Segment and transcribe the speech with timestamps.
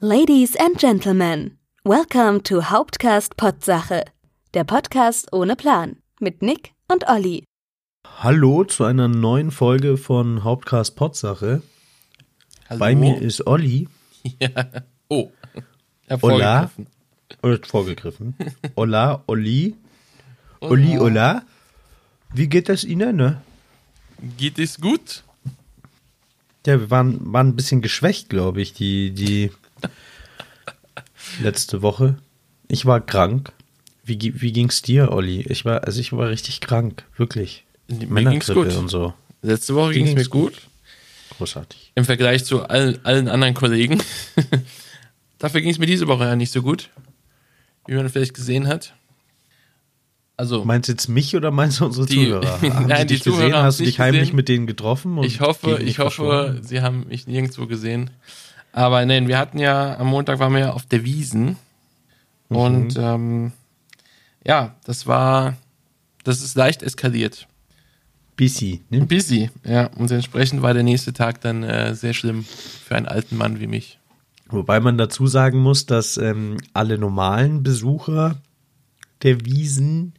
[0.00, 4.04] Ladies and Gentlemen, welcome to Hauptcast Potsache,
[4.54, 7.42] der Podcast ohne Plan mit Nick und Olli.
[8.06, 11.62] Hallo zu einer neuen Folge von Hauptcast Potsache.
[12.68, 12.78] Hallo?
[12.78, 13.88] Bei mir ist Olli.
[14.38, 14.66] Ja.
[15.08, 15.32] Oh.
[16.22, 16.70] Hola.
[16.70, 16.86] Hervorgegriffen.
[17.42, 18.34] Oder vorgegriffen.
[18.76, 19.74] Hola, Olli.
[20.60, 21.42] Olli, hola.
[22.32, 23.42] Wie geht es Ihnen, ne?
[24.36, 25.24] Geht es gut?
[26.66, 29.50] Ja, wir waren, waren ein bisschen geschwächt, glaube ich, die, die
[31.42, 32.16] letzte Woche.
[32.68, 33.52] Ich war krank.
[34.04, 35.42] Wie, wie ging's dir, Olli?
[35.42, 37.64] Ich war, also ich war richtig krank, wirklich.
[37.88, 38.74] Mir ging's gut.
[38.74, 39.12] und so.
[39.42, 40.54] Letzte Woche Dir ging es mir ging's gut.
[41.36, 41.92] Großartig.
[41.94, 44.02] Im Vergleich zu all, allen anderen Kollegen.
[45.38, 46.90] Dafür ging es mir diese Woche ja nicht so gut.
[47.86, 48.94] Wie man vielleicht gesehen hat.
[50.36, 52.60] Also, Meinst du jetzt mich oder meinst du unsere Die- Zuhörer?
[52.62, 53.62] Haben Nein, sie die dich Zuhörer gesehen?
[53.62, 54.36] Hast du dich heimlich gesehen.
[54.36, 55.18] mit denen getroffen?
[55.18, 58.10] und ich hoffe, ich hoffe, sie haben mich nirgendwo gesehen.
[58.78, 61.56] Aber nein, wir hatten ja, am Montag waren wir ja auf der Wiesen.
[62.48, 62.56] Mhm.
[62.56, 63.52] Und ähm,
[64.46, 65.56] ja, das war,
[66.22, 67.48] das ist leicht eskaliert.
[68.36, 69.04] Busy, ne?
[69.04, 69.88] Busy, ja.
[69.96, 73.66] Und entsprechend war der nächste Tag dann äh, sehr schlimm für einen alten Mann wie
[73.66, 73.98] mich.
[74.48, 78.36] Wobei man dazu sagen muss, dass ähm, alle normalen Besucher
[79.24, 80.14] der Wiesen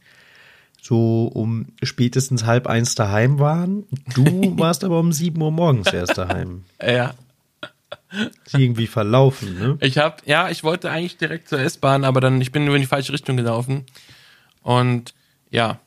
[0.82, 3.84] so um spätestens halb eins daheim waren.
[4.14, 4.24] Du
[4.58, 6.64] warst aber um sieben Uhr morgens erst daheim.
[6.86, 7.14] Ja.
[8.52, 9.78] Irgendwie verlaufen, ne?
[9.80, 12.82] Ich hab, ja, ich wollte eigentlich direkt zur S-Bahn, aber dann, ich bin nur in
[12.82, 13.84] die falsche Richtung gelaufen.
[14.62, 15.14] Und
[15.50, 15.80] ja,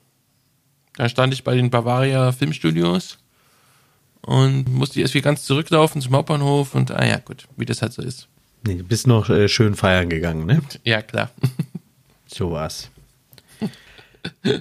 [0.95, 3.17] dann stand ich bei den Bavaria Filmstudios
[4.21, 7.93] und musste erst wieder ganz zurücklaufen zum Hauptbahnhof und, ah ja, gut, wie das halt
[7.93, 8.27] so ist.
[8.65, 10.61] Nee, du bist noch äh, schön feiern gegangen, ne?
[10.83, 11.29] Ja, klar.
[12.25, 12.89] So war's.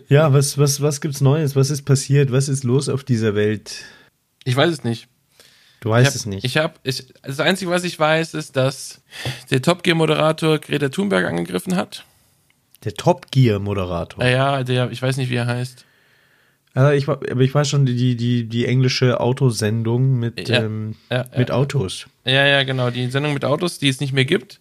[0.08, 1.56] Ja, was, was, was gibt's Neues?
[1.56, 2.30] Was ist passiert?
[2.30, 3.84] Was ist los auf dieser Welt?
[4.44, 5.08] Ich weiß es nicht.
[5.83, 6.44] Du weißt hab, es nicht.
[6.44, 9.02] Ich habe, ich, das Einzige, was ich weiß, ist, dass
[9.50, 12.05] der Top Gear-Moderator Greta Thunberg angegriffen hat.
[12.84, 14.25] Der Top Gear Moderator.
[14.25, 15.84] Ja, der, ich weiß nicht, wie er heißt.
[16.75, 21.26] Also ich, aber ich weiß schon, die, die, die englische Autosendung mit, Ja, ähm, ja,
[21.37, 21.54] mit ja.
[21.56, 22.06] Autos.
[22.25, 22.91] Ja, ja, genau.
[22.91, 24.60] Die Sendung mit Autos, die es nicht mehr gibt.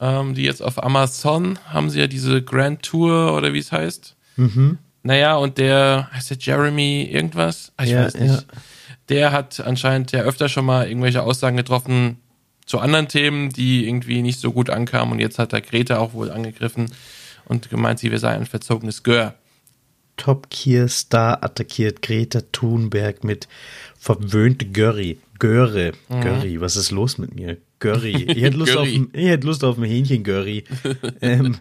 [0.00, 4.16] Ähm, die jetzt auf Amazon haben sie ja diese Grand Tour oder wie es heißt.
[4.36, 4.78] Mhm.
[5.02, 7.72] Naja, und der, heißt der Jeremy irgendwas?
[7.76, 8.46] Ah, ich Ja, weiß nicht.
[9.08, 12.18] Der hat anscheinend ja öfter schon mal irgendwelche Aussagen getroffen
[12.64, 15.12] zu anderen Themen, die irgendwie nicht so gut ankamen.
[15.12, 16.90] Und jetzt hat er Greta auch wohl angegriffen
[17.44, 19.34] und gemeint, sie sei ein verzogenes Gör.
[20.16, 23.46] Top Gear Star attackiert Greta Thunberg mit
[23.98, 25.18] verwöhnte Göri.
[25.38, 25.92] Göre.
[26.08, 27.58] Göri, was ist los mit mir?
[27.78, 28.24] Göri.
[28.32, 30.64] Ich hätte Lust, auf, ein- ich hätte Lust auf ein Hähnchen-Göri.
[31.20, 31.58] ähm,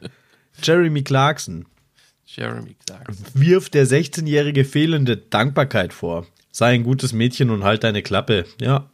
[0.64, 1.66] Jeremy Clarkson
[2.26, 3.26] Jeremy Clarkson.
[3.34, 6.26] wirft der 16-jährige fehlende Dankbarkeit vor.
[6.56, 8.46] Sei ein gutes Mädchen und halt deine Klappe.
[8.62, 8.90] Ja.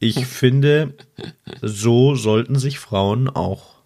[0.00, 0.92] Ich finde,
[1.62, 3.76] so sollten sich Frauen auch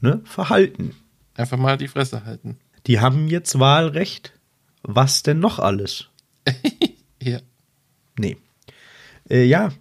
[0.00, 0.94] ne, verhalten.
[1.34, 2.56] Einfach mal die Fresse halten.
[2.86, 4.34] Die haben jetzt Wahlrecht.
[4.84, 6.10] Was denn noch alles?
[7.20, 7.40] Ja.
[8.16, 8.36] Nee.
[9.28, 9.72] Äh, ja,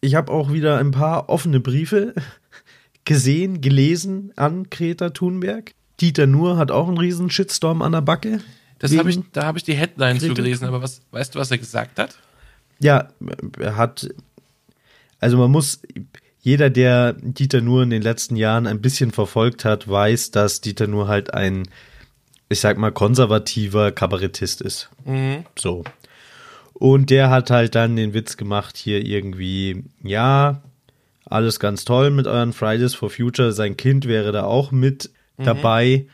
[0.00, 2.14] ich habe auch wieder ein paar offene Briefe
[3.04, 5.74] gesehen, gelesen an Greta Thunberg.
[6.00, 8.40] Dieter Nuhr hat auch einen riesen Shitstorm an der Backe.
[8.80, 11.50] Das habe ich, da habe ich die Headline Greta zugelesen, aber was, weißt du, was
[11.50, 12.16] er gesagt hat?
[12.80, 13.08] Ja,
[13.58, 14.08] er hat,
[15.20, 15.82] also man muss,
[16.40, 20.86] jeder, der Dieter Nuhr in den letzten Jahren ein bisschen verfolgt hat, weiß, dass Dieter
[20.86, 21.68] Nuhr halt ein,
[22.48, 24.88] ich sag mal, konservativer Kabarettist ist.
[25.04, 25.44] Mhm.
[25.58, 25.84] So.
[26.72, 30.62] Und der hat halt dann den Witz gemacht, hier irgendwie, ja,
[31.26, 33.52] alles ganz toll mit euren Fridays for Future.
[33.52, 36.06] Sein Kind wäre da auch mit dabei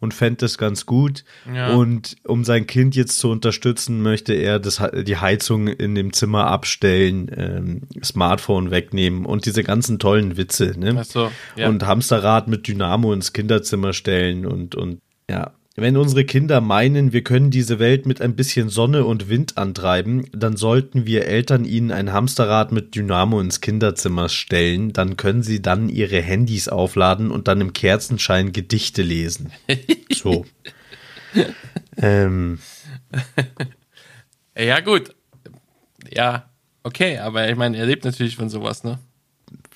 [0.00, 1.24] und fände das ganz gut.
[1.52, 1.74] Ja.
[1.74, 6.46] Und um sein Kind jetzt zu unterstützen, möchte er das, die Heizung in dem Zimmer
[6.46, 10.74] abstellen, ähm, Smartphone wegnehmen und diese ganzen tollen Witze.
[10.78, 11.02] Ne?
[11.04, 11.68] So, ja.
[11.68, 15.52] Und Hamsterrad mit Dynamo ins Kinderzimmer stellen und, und ja.
[15.78, 20.26] Wenn unsere Kinder meinen, wir können diese Welt mit ein bisschen Sonne und Wind antreiben,
[20.32, 25.60] dann sollten wir Eltern ihnen ein Hamsterrad mit Dynamo ins Kinderzimmer stellen, dann können sie
[25.60, 29.52] dann ihre Handys aufladen und dann im Kerzenschein Gedichte lesen.
[30.14, 30.46] So.
[31.98, 32.58] ähm,
[34.56, 35.14] Ja, gut.
[36.10, 36.48] Ja,
[36.84, 38.98] okay, aber ich meine, er lebt natürlich von sowas, ne?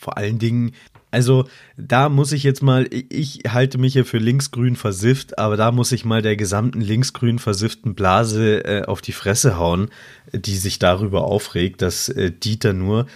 [0.00, 0.72] vor allen Dingen,
[1.10, 1.46] also
[1.76, 5.92] da muss ich jetzt mal, ich halte mich ja für linksgrün versifft, aber da muss
[5.92, 9.88] ich mal der gesamten linksgrün versifften Blase äh, auf die Fresse hauen,
[10.32, 13.06] die sich darüber aufregt, dass äh, Dieter nur,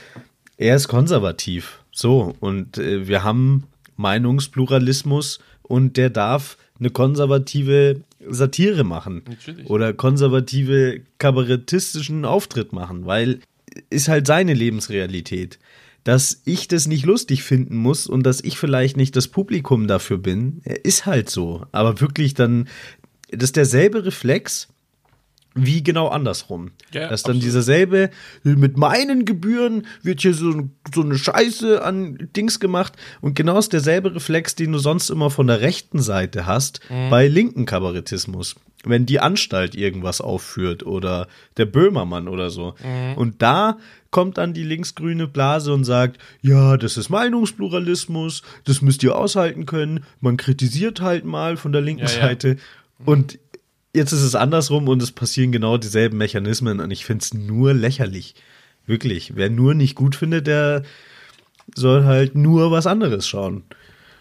[0.56, 1.80] er ist konservativ.
[1.92, 3.64] So, und äh, wir haben
[3.96, 9.22] Meinungspluralismus und der darf eine konservative Satire machen.
[9.28, 9.70] Natürlich.
[9.70, 13.40] Oder konservative kabarettistischen Auftritt machen, weil
[13.90, 15.58] ist halt seine Lebensrealität.
[16.04, 20.18] Dass ich das nicht lustig finden muss und dass ich vielleicht nicht das Publikum dafür
[20.18, 21.66] bin, ist halt so.
[21.72, 22.68] Aber wirklich dann,
[23.30, 24.68] das ist derselbe Reflex,
[25.56, 26.72] wie genau andersrum.
[26.92, 27.42] Ja, Dass dann absolut.
[27.44, 28.10] dieser selbe,
[28.42, 33.72] mit meinen Gebühren wird hier so, so eine Scheiße an Dings gemacht und genau ist
[33.72, 37.08] derselbe Reflex, den du sonst immer von der rechten Seite hast, Mhm.
[37.10, 38.56] bei linken Kabarettismus.
[38.84, 42.74] Wenn die Anstalt irgendwas aufführt oder der Böhmermann oder so.
[42.82, 43.16] Mhm.
[43.16, 43.78] Und da
[44.10, 49.66] kommt dann die linksgrüne Blase und sagt, ja, das ist Meinungspluralismus, das müsst ihr aushalten
[49.66, 52.20] können, man kritisiert halt mal von der linken Ja, ja.
[52.22, 52.56] Seite.
[53.04, 53.38] Und
[53.92, 57.74] jetzt ist es andersrum und es passieren genau dieselben Mechanismen und ich finde es nur
[57.74, 58.34] lächerlich.
[58.86, 59.32] Wirklich.
[59.34, 60.82] Wer nur nicht gut findet, der
[61.74, 63.64] soll halt nur was anderes schauen.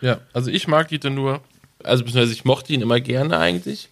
[0.02, 1.42] Ja, also ich mag Dieter nur,
[1.84, 3.90] also beziehungsweise ich mochte ihn immer gerne eigentlich.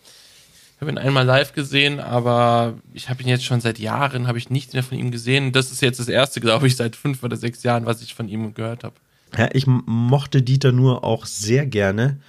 [0.82, 4.40] Ich habe ihn einmal live gesehen, aber ich habe ihn jetzt schon seit Jahren, habe
[4.40, 5.52] ich nichts mehr von ihm gesehen.
[5.52, 8.28] Das ist jetzt das erste, glaube ich, seit fünf oder sechs Jahren, was ich von
[8.28, 8.96] ihm gehört habe.
[9.38, 12.20] Ja, ich mochte Dieter nur auch sehr gerne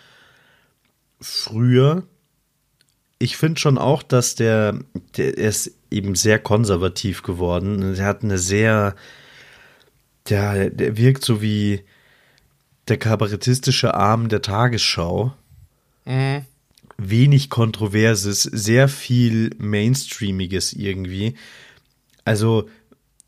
[1.18, 2.02] früher.
[3.18, 4.80] Ich finde schon auch, dass der,
[5.16, 7.94] der er ist eben sehr konservativ geworden.
[7.94, 8.94] Er hat eine sehr,
[10.28, 11.84] der, der wirkt so wie
[12.88, 15.32] der kabarettistische Arm der Tagesschau.
[16.04, 16.44] Mhm.
[16.98, 21.34] Wenig Kontroverses, sehr viel Mainstreamiges irgendwie.
[22.24, 22.68] Also,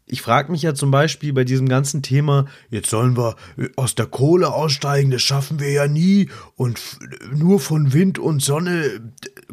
[0.07, 3.37] ich frage mich ja zum Beispiel bei diesem ganzen Thema, jetzt sollen wir
[3.77, 6.79] aus der Kohle aussteigen, das schaffen wir ja nie und
[7.35, 9.01] nur von Wind und Sonne äh,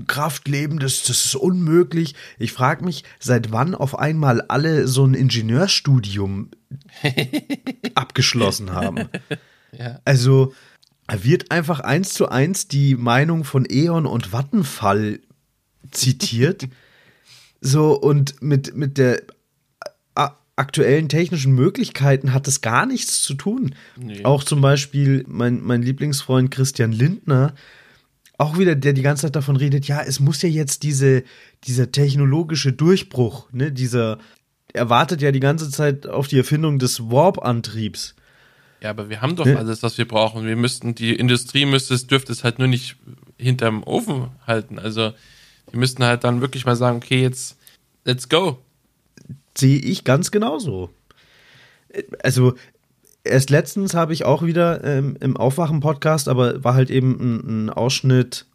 [0.08, 2.16] Kraft leben, das, das ist unmöglich.
[2.38, 6.52] Ich frage mich, seit wann auf einmal alle so ein Ingenieurstudium
[7.96, 9.08] abgeschlossen haben.
[9.72, 10.00] Ja.
[10.04, 10.54] Also
[11.20, 15.20] wird einfach eins zu eins die Meinung von E.ON und Vattenfall
[15.92, 16.68] zitiert.
[17.62, 19.22] so, und mit, mit der
[20.62, 23.74] aktuellen technischen Möglichkeiten hat das gar nichts zu tun.
[23.98, 24.24] Nee.
[24.24, 27.56] Auch zum Beispiel mein, mein Lieblingsfreund Christian Lindner,
[28.38, 31.24] auch wieder, der die ganze Zeit davon redet, ja, es muss ja jetzt diese,
[31.64, 34.20] dieser technologische Durchbruch, ne, dieser,
[34.74, 38.16] er wartet ja die ganze Zeit auf die Erfindung des Warp-Antriebs.
[38.82, 39.58] Ja, aber wir haben doch Ja.
[39.58, 40.46] alles, was wir brauchen.
[40.46, 42.96] Wir müssten, die Industrie müsste es, dürfte es halt nur nicht
[43.38, 44.80] hinterm Ofen halten.
[44.80, 45.14] Also,
[45.72, 47.58] die müssten halt dann wirklich mal sagen, okay, jetzt,
[48.06, 48.58] let's go.
[49.58, 50.90] sehe ich ganz genauso.
[52.24, 52.56] Also
[53.24, 57.70] erst letztens habe ich auch wieder ähm, im Aufwachen-Podcast, aber war halt eben ein, ein
[57.70, 58.46] Ausschnitt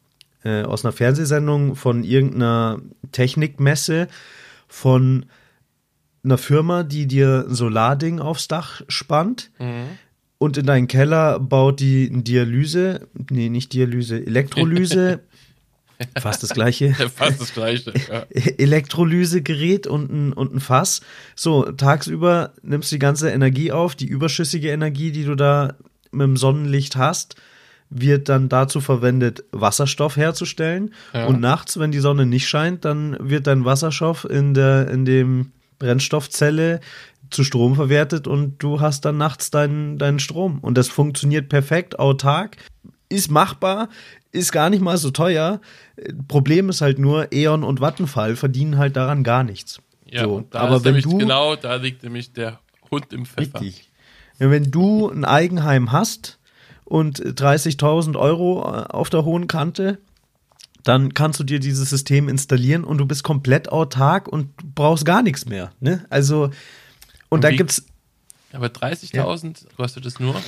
[0.42, 2.80] äh, aus einer Fernsehsendung von irgendeiner
[3.12, 4.08] Technikmesse
[4.68, 5.26] von
[6.24, 9.50] einer Firma, die dir ein Solarding aufs Dach spannt
[10.38, 15.20] und in deinen Keller baut die Dialyse, nee, nicht Dialyse, Elektrolyse,
[16.20, 16.92] fast das gleiche.
[16.94, 17.92] Fast das Gleiche.
[18.10, 18.26] Ja.
[18.30, 21.00] Elektrolysegerät und ein, und ein Fass.
[21.34, 25.74] So, tagsüber nimmst du die ganze Energie auf, die überschüssige Energie, die du da
[26.12, 27.36] mit dem Sonnenlicht hast,
[27.88, 30.92] wird dann dazu verwendet, Wasserstoff herzustellen.
[31.14, 31.26] Ja.
[31.26, 35.52] Und nachts, wenn die Sonne nicht scheint, dann wird dein Wasserstoff in der, in dem
[35.78, 36.80] Brennstoffzelle
[37.30, 40.58] zu Strom verwertet und du hast dann nachts deinen, deinen Strom.
[40.60, 42.56] Und das funktioniert perfekt, autark,
[43.08, 43.88] ist machbar,
[44.32, 45.60] ist gar nicht mal so teuer.
[46.28, 49.80] Problem ist halt nur, E.ON und Vattenfall verdienen halt daran gar nichts.
[50.08, 53.60] Ja, so, aber wenn du genau, da liegt nämlich der Hund im Pfeffer.
[53.60, 53.90] Richtig.
[54.38, 56.38] Wenn du ein Eigenheim hast
[56.84, 59.98] und 30.000 Euro auf der hohen Kante,
[60.86, 65.22] dann kannst du dir dieses System installieren und du bist komplett autark und brauchst gar
[65.22, 65.72] nichts mehr.
[65.80, 66.06] Ne?
[66.10, 66.52] Also, und,
[67.28, 67.86] Und da gibt's,
[68.52, 70.40] Aber 30.000 kostet es nur?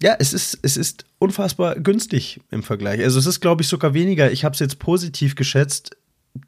[0.00, 3.02] ja, es ist, es ist unfassbar günstig im Vergleich.
[3.02, 4.30] Also es ist, glaube ich, sogar weniger.
[4.30, 5.96] Ich habe es jetzt positiv geschätzt.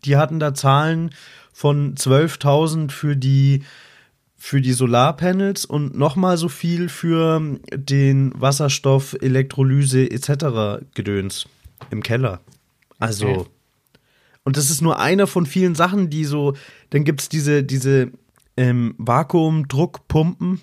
[0.05, 1.11] Die hatten da Zahlen
[1.55, 3.65] von 12.000 für die
[4.37, 10.83] für die Solarpanels und nochmal so viel für den Wasserstoff, Elektrolyse etc.
[10.95, 11.47] Gedöns
[11.91, 12.41] im Keller.
[13.01, 13.45] Also, Okay.
[14.45, 16.55] und das ist nur einer von vielen Sachen, die so,
[16.91, 18.11] dann gibt es diese, diese
[18.57, 20.61] ähm, Vakuumdruckpumpen,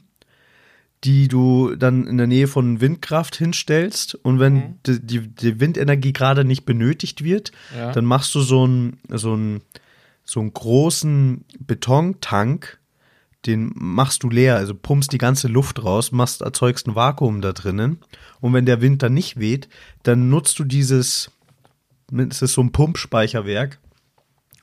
[1.03, 6.11] die du dann in der Nähe von Windkraft hinstellst und wenn die, die, die Windenergie
[6.13, 7.91] gerade nicht benötigt wird, Ja.
[7.91, 9.61] dann machst du so einen so einen
[10.23, 12.79] so einen großen Betontank,
[13.45, 17.53] den machst du leer, also pumpst die ganze Luft raus, machst erzeugst ein Vakuum da
[17.53, 17.99] drinnen
[18.41, 19.69] und wenn der Wind dann nicht weht,
[20.03, 21.31] dann nutzt du dieses
[22.29, 23.79] es ist so ein Pumpspeicherwerk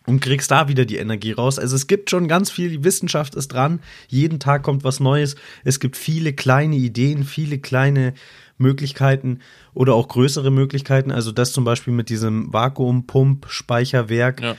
[0.06, 1.58] und kriegst da wieder die Energie raus.
[1.58, 5.34] Also es gibt schon ganz viel, die Wissenschaft ist dran, jeden Tag kommt was Neues.
[5.64, 8.14] Es gibt viele kleine Ideen, viele kleine
[8.58, 9.40] Möglichkeiten
[9.72, 11.10] oder auch größere Möglichkeiten.
[11.10, 14.56] Also das zum Beispiel mit diesem Vakuumpump-Speicherwerk Ja.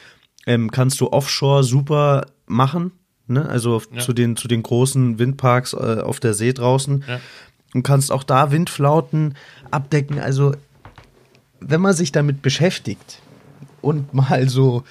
[0.48, 2.92] ähm, kannst du offshore super machen.
[3.27, 3.48] ne?
[3.50, 4.00] also Ja.
[4.01, 7.20] zu, den, zu den großen Windparks äh, auf der See draußen Ja.
[7.74, 9.36] und kannst auch da Windflauten
[9.72, 10.20] abdecken.
[10.20, 10.54] Also
[11.67, 13.22] wenn man sich damit beschäftigt
[13.81, 14.84] und mal so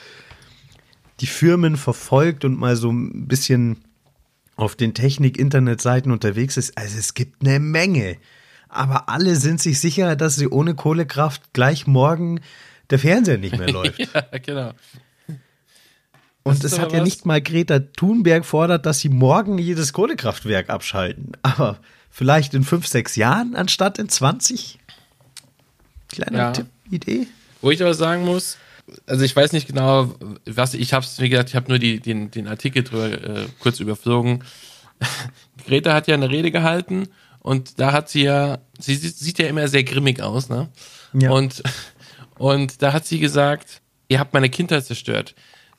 [1.20, 3.78] die Firmen verfolgt und mal so ein bisschen
[4.56, 8.16] auf den Technik-Internetseiten unterwegs ist, also es gibt eine Menge.
[8.68, 12.40] Aber alle sind sich sicher, dass sie ohne Kohlekraft gleich morgen
[12.90, 13.98] der Fernseher nicht mehr läuft.
[14.00, 14.72] ja, genau.
[16.42, 20.68] Und es hat ja was- nicht mal Greta Thunberg fordert, dass sie morgen jedes Kohlekraftwerk
[20.70, 21.32] abschalten.
[21.42, 21.78] Aber
[22.10, 24.78] vielleicht in fünf, sechs Jahren anstatt in 20?
[26.14, 26.64] Kleiner Ja.
[26.90, 27.26] Idee?
[27.60, 28.58] Wo ich aber sagen muss,
[29.06, 30.14] also ich weiß nicht genau,
[30.46, 33.80] was ich hab's, wie gesagt, ich habe nur die, den, den Artikel drüber äh, kurz
[33.80, 34.44] überflogen.
[35.66, 37.08] Greta hat ja eine Rede gehalten
[37.40, 40.68] und da hat sie ja, sie sieht, sieht ja immer sehr grimmig aus, ne?
[41.14, 41.30] Ja.
[41.30, 41.62] Und,
[42.38, 45.34] und da hat sie gesagt, ihr habt meine Kindheit zerstört.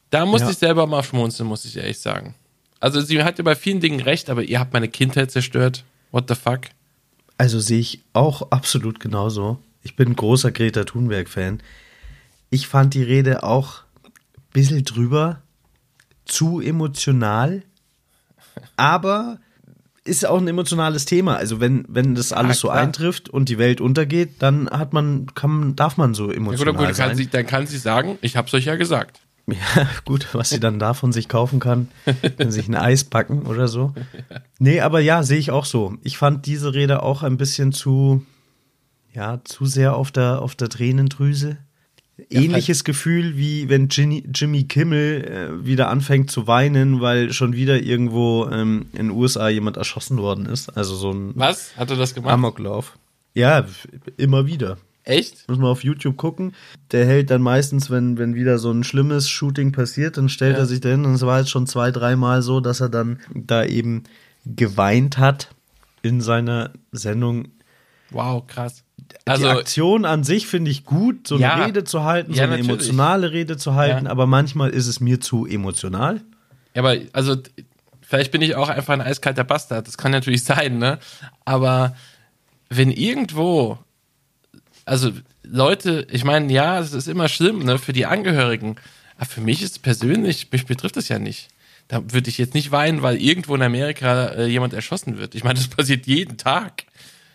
[0.10, 0.52] Da musste Ja.
[0.52, 2.36] ich selber mal schmunzeln, muss ich ehrlich sagen.
[2.80, 5.84] Also sie hat ja bei vielen Dingen recht, aber ihr habt meine Kindheit zerstört.
[6.12, 6.62] What the fuck?
[7.38, 9.60] Also sehe ich auch absolut genauso.
[9.86, 11.62] Ich bin ein großer Greta Thunberg-Fan.
[12.50, 14.12] Ich fand die Rede auch ein
[14.52, 15.42] bisschen drüber,
[16.26, 17.62] zu emotional,
[18.78, 19.38] aber
[20.04, 21.36] ist auch ein emotionales Thema.
[21.36, 22.82] Also wenn, wenn das alles so klar.
[22.82, 26.88] eintrifft und die Welt untergeht, dann hat man, kann, darf man so Ja, gut, emotional
[26.88, 27.08] gut, sein.
[27.10, 29.20] kann sie, dann kann sie sagen, ich hab's euch ja gesagt.
[29.46, 29.56] Ja,
[30.06, 31.90] gut, was sie dann davon sich kaufen kann,
[32.40, 33.94] kann sich ein Eis backen oder so.
[34.58, 35.96] Nee, aber ja, sehe ich auch so.
[36.02, 38.26] Ich fand diese Rede auch ein bisschen zu,
[39.16, 41.58] ja, zu sehr auf der, auf der Tränendrüse.
[42.30, 45.26] Ähnliches Gefühl, wie wenn Jimmy, Jimmy Kimmel
[45.62, 50.18] äh, wieder anfängt zu weinen, weil schon wieder irgendwo ähm, in den USA jemand erschossen
[50.18, 50.70] worden ist.
[50.78, 51.76] Also so ein Was?
[51.76, 52.32] Hat er das gemacht?
[52.34, 52.98] Amoklauf.
[53.34, 53.66] Ja,
[54.16, 54.78] immer wieder.
[55.04, 55.48] Echt?
[55.50, 56.54] Muss man auf YouTube gucken.
[56.92, 60.60] Der hält dann meistens, wenn, wenn wieder so ein schlimmes Shooting passiert, dann stellt Ja.
[60.60, 61.04] er sich dahin.
[61.04, 64.04] Und es war jetzt schon zwei, dreimal so, dass er dann da eben
[64.46, 65.50] geweint hat
[66.02, 67.50] in seiner Sendung.
[68.12, 68.84] Wow, krass.
[68.98, 71.66] die Also, Aktion an sich finde ich gut, so eine Ja.
[71.66, 72.70] Rede zu halten, so Ja, eine natürlich.
[72.88, 74.12] emotionale Rede zu halten, Ja.
[74.12, 76.22] aber manchmal ist es mir zu emotional.
[76.74, 77.36] ja, aber, also,
[78.02, 79.88] vielleicht bin ich auch einfach ein eiskalter Bastard.
[79.88, 81.00] Das kann natürlich sein, ne?
[81.46, 81.96] Aber
[82.70, 83.78] wenn irgendwo,
[84.86, 85.12] also
[85.44, 88.76] Leute, ich meine, ja, es ist immer schlimm, ne, für die Angehörigen.
[89.18, 91.48] Aber für mich ist es persönlich, mich betrifft das ja nicht.
[91.88, 95.36] Da würde ich jetzt nicht weinen, weil irgendwo in Amerika äh, jemand erschossen wird.
[95.36, 96.84] Ich meine, das passiert jeden Tag.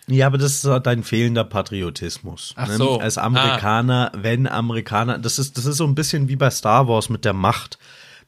[0.06, 2.54] Ja, aber das ist halt dein fehlender Patriotismus.
[2.56, 2.76] Ach ne?
[2.76, 2.98] so.
[3.00, 7.08] Als Amerikaner, wenn Amerikaner, das ist, das ist so ein bisschen wie bei Star Wars
[7.08, 7.78] mit der Macht.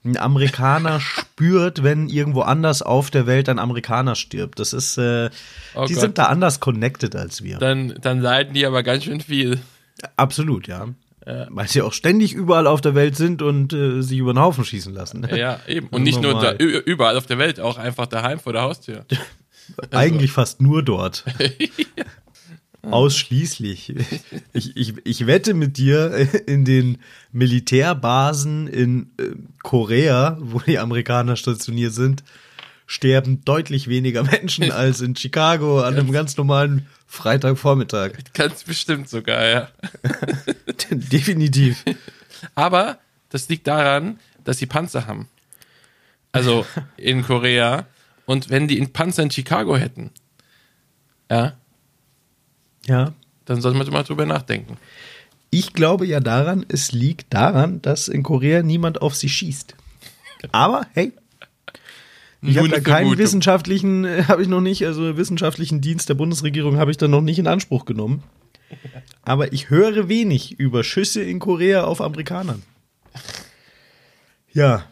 [0.04, 4.58] Ein Amerikaner spürt, wenn irgendwo anders auf der Welt ein Amerikaner stirbt.
[4.58, 5.30] Das ist, äh,
[5.74, 6.02] Oh die Gott.
[6.02, 7.58] sind da anders connected als wir.
[7.58, 9.60] Dann, dann leiden die aber ganz schön viel.
[10.16, 10.88] Absolut, ja.
[11.24, 14.64] Weil sie auch ständig überall auf der Welt sind und äh, sich über den Haufen
[14.64, 15.24] schießen lassen.
[15.32, 15.86] Ja, eben.
[15.86, 19.06] Und nicht nur da, überall auf der Welt, auch einfach daheim vor der Haustür.
[19.90, 21.24] Eigentlich fast nur dort.
[22.82, 23.94] Ausschließlich.
[24.52, 26.98] Ich, ich, ich wette mit dir, in den
[27.30, 29.30] Militärbasen in äh,
[29.62, 32.24] Korea, wo die Amerikaner stationiert sind,
[32.86, 38.12] sterben deutlich weniger Menschen als in Chicago an einem ganz normalen Freitagvormittag.
[38.34, 39.68] Ganz bestimmt sogar, ja.
[40.90, 41.84] Definitiv.
[42.54, 42.98] Aber
[43.28, 45.28] das liegt daran, dass sie Panzer haben.
[46.32, 47.86] Also in Korea.
[48.26, 50.10] Und wenn die in Panzer in Chicago hätten,
[51.30, 51.54] ja,
[52.86, 53.12] Ja.
[53.44, 54.76] dann sollte man mal drüber nachdenken.
[55.50, 59.74] Ich glaube ja daran, es liegt daran, dass in Korea niemand auf sie schießt.
[60.50, 61.12] Aber hey,
[62.40, 63.18] ich habe da eine keinen Vermutung.
[63.18, 67.20] wissenschaftlichen, äh, habe ich noch nicht, also wissenschaftlichen Dienst der Bundesregierung habe ich da noch
[67.20, 68.22] nicht in Anspruch genommen.
[69.22, 72.62] Aber ich höre wenig über Schüsse in Korea auf Amerikanern.
[74.52, 74.84] Ja,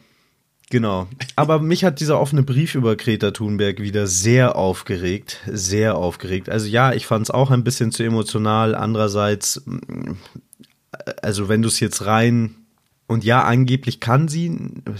[0.70, 1.08] genau.
[1.36, 6.48] Aber mich hat dieser offene Brief über Greta Thunberg wieder sehr aufgeregt, sehr aufgeregt.
[6.48, 8.74] Also ja, ich fand es auch ein bisschen zu emotional.
[8.74, 10.12] Andererseits, mm,
[11.22, 12.54] also wenn du es jetzt rein
[13.10, 14.56] und ja, angeblich kann sie,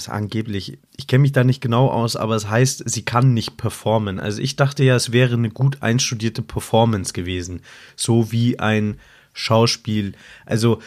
[0.09, 4.19] angeblich, ich kenne mich da nicht genau aus, aber es heißt, sie kann nicht performen.
[4.19, 7.61] Also ich dachte ja, es wäre eine gut einstudierte Performance gewesen,
[7.95, 8.97] so wie ein
[9.33, 10.13] Schauspiel.
[10.47, 10.81] Also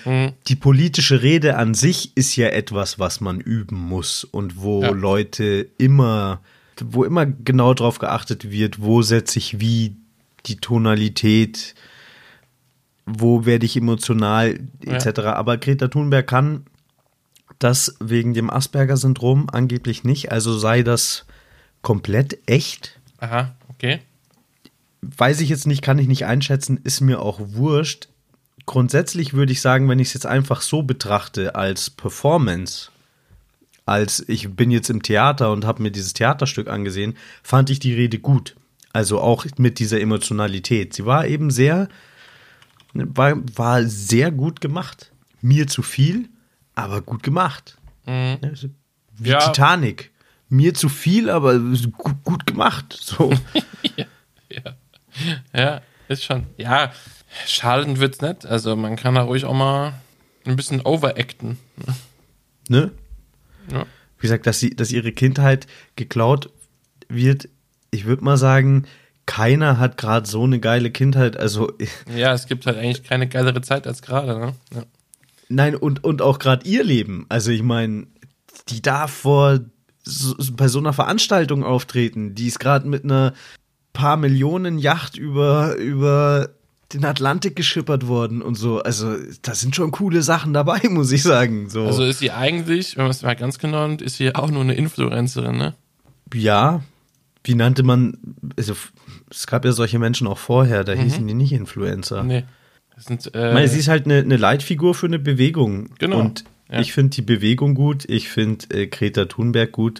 [0.47, 4.91] die politische Rede an sich ist ja etwas, was man üben muss und wo Ja.
[4.91, 6.41] Leute immer,
[6.83, 9.95] wo immer genau drauf geachtet wird, wo setze ich wie
[10.45, 11.73] die Tonalität,
[13.05, 15.19] wo werde ich emotional etc.
[15.21, 16.65] Aber Greta Thunberg kann
[17.59, 20.31] das wegen dem Asperger-Syndrom angeblich nicht.
[20.31, 21.25] Also sei das
[21.81, 22.99] komplett echt.
[23.19, 23.99] Aha, okay.
[25.01, 28.09] Weiß ich jetzt nicht, kann ich nicht einschätzen, ist mir auch wurscht.
[28.65, 32.89] Grundsätzlich würde ich sagen, wenn ich es jetzt einfach so betrachte als Performance,
[33.85, 37.93] als ich bin jetzt im Theater und habe mir dieses Theaterstück angesehen, fand ich die
[37.93, 38.55] Rede gut.
[38.93, 40.93] Also auch mit dieser Emotionalität.
[40.93, 41.89] Sie war eben sehr,
[42.93, 45.11] war, war sehr gut gemacht.
[45.41, 46.29] Mir zu viel,
[46.75, 47.77] aber gut gemacht.
[48.05, 48.37] Mhm.
[49.17, 49.39] Wie Ja.
[49.39, 50.11] Titanic.
[50.47, 52.97] Mir zu viel, aber gut, gut gemacht.
[53.01, 53.33] So.
[55.53, 56.45] Ja, ist schon.
[56.57, 56.91] Ja,
[57.47, 58.45] schadend wird's nicht.
[58.45, 59.93] Also man kann da ruhig auch mal
[60.45, 61.57] ein bisschen overacten.
[62.67, 62.91] ne?
[63.71, 63.85] Ja.
[64.17, 66.49] Wie gesagt, dass, sie, dass ihre Kindheit geklaut
[67.09, 67.49] wird,
[67.91, 68.85] ich würde mal sagen,
[69.25, 71.37] keiner hat gerade so eine geile Kindheit.
[71.37, 71.71] Also,
[72.15, 74.53] Ja, es gibt halt eigentlich keine geilere Zeit als gerade, ne?
[74.73, 74.83] Ja.
[75.49, 77.25] nein, und, und auch gerade ihr Leben.
[77.29, 78.07] Also, ich meine,
[78.69, 79.59] die darf vor
[80.03, 82.35] so, bei so einer Veranstaltung auftreten.
[82.35, 83.33] Die ist gerade mit einer
[83.93, 86.49] paar Millionen Yacht über, über
[86.93, 88.81] den Atlantik geschippert worden und so.
[88.81, 91.69] Also, da sind schon coole Sachen dabei, muss ich sagen.
[91.69, 91.85] So.
[91.85, 94.61] Also ist sie eigentlich, wenn man es mal ganz genau nimmt, ist sie auch nur
[94.61, 95.73] eine Influencerin, ne?
[96.33, 96.81] Ja,
[97.43, 98.17] wie nannte man,
[98.57, 98.75] also
[99.29, 102.23] es gab ja solche Menschen auch vorher, da hießen die nicht Influencer.
[102.23, 102.43] Nee.
[102.97, 105.89] Sind, Ich äh, meine, sie ist halt eine, eine Leitfigur für eine Bewegung.
[105.99, 106.79] Genau, Und ja.
[106.79, 109.99] ich finde die Bewegung gut, ich finde äh, Greta Thunberg gut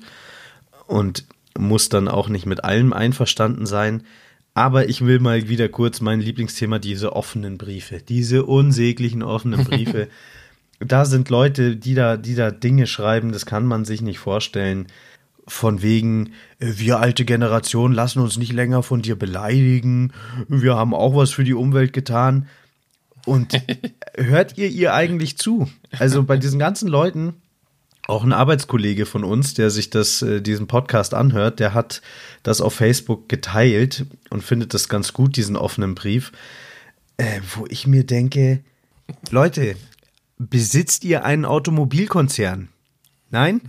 [0.88, 1.26] und
[1.58, 4.04] muss dann auch nicht mit allem einverstanden sein.
[4.54, 10.08] Aber ich will mal wieder kurz mein Lieblingsthema, diese offenen Briefe, diese unsäglichen offenen Briefe.
[10.80, 14.88] da sind Leute, die da, die da Dinge schreiben, das kann man sich nicht vorstellen.
[15.46, 20.14] Von wegen, äh, wir alte Generation lassen uns nicht länger von dir beleidigen.
[20.48, 22.48] Wir haben auch was für die Umwelt getan.
[23.26, 23.60] Und
[24.16, 25.70] hört ihr ihr eigentlich zu?
[25.98, 27.36] Also bei diesen ganzen Leuten,
[28.08, 32.02] auch ein Arbeitskollege von uns, der sich das, äh, diesen Podcast anhört, der hat
[32.44, 36.32] das auf Facebook geteilt und findet das ganz gut, diesen offenen Brief,
[37.18, 38.64] äh, wo ich mir denke,
[39.30, 39.76] Leute,
[40.38, 42.70] besitzt ihr einen Automobilkonzern?
[43.30, 43.62] Nein?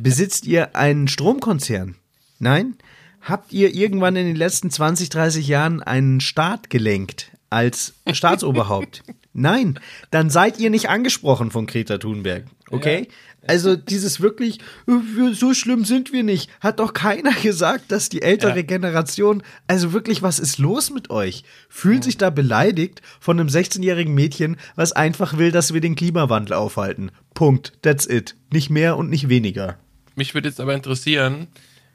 [0.00, 1.96] Besitzt ihr einen Stromkonzern?
[2.38, 2.76] Nein?
[3.20, 9.02] Habt ihr irgendwann in den letzten 20, 30 Jahren einen Staat gelenkt als Staatsoberhaupt?
[9.32, 9.78] Nein,
[10.10, 12.44] dann seid ihr nicht angesprochen von Greta Thunberg.
[12.70, 13.08] Okay?
[13.46, 18.22] Also dieses wirklich, äh, so schlimm sind wir nicht, hat doch keiner gesagt, dass die
[18.22, 18.62] ältere Ja.
[18.62, 21.42] Generation, also wirklich, was ist los mit euch?
[21.68, 26.54] Fühlt sich da beleidigt von einem 16-jährigen Mädchen, was einfach will, dass wir den Klimawandel
[26.54, 27.10] aufhalten.
[27.34, 27.72] Punkt.
[27.82, 28.36] That's it.
[28.52, 29.78] Nicht mehr und nicht weniger.
[30.14, 31.48] mich würde jetzt aber interessieren,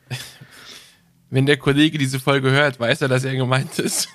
[1.30, 4.10] wenn der Kollege diese Folge hört, weiß er, dass er gemeint ist.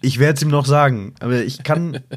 [0.00, 2.00] Ich werde es ihm noch sagen, aber ich kann.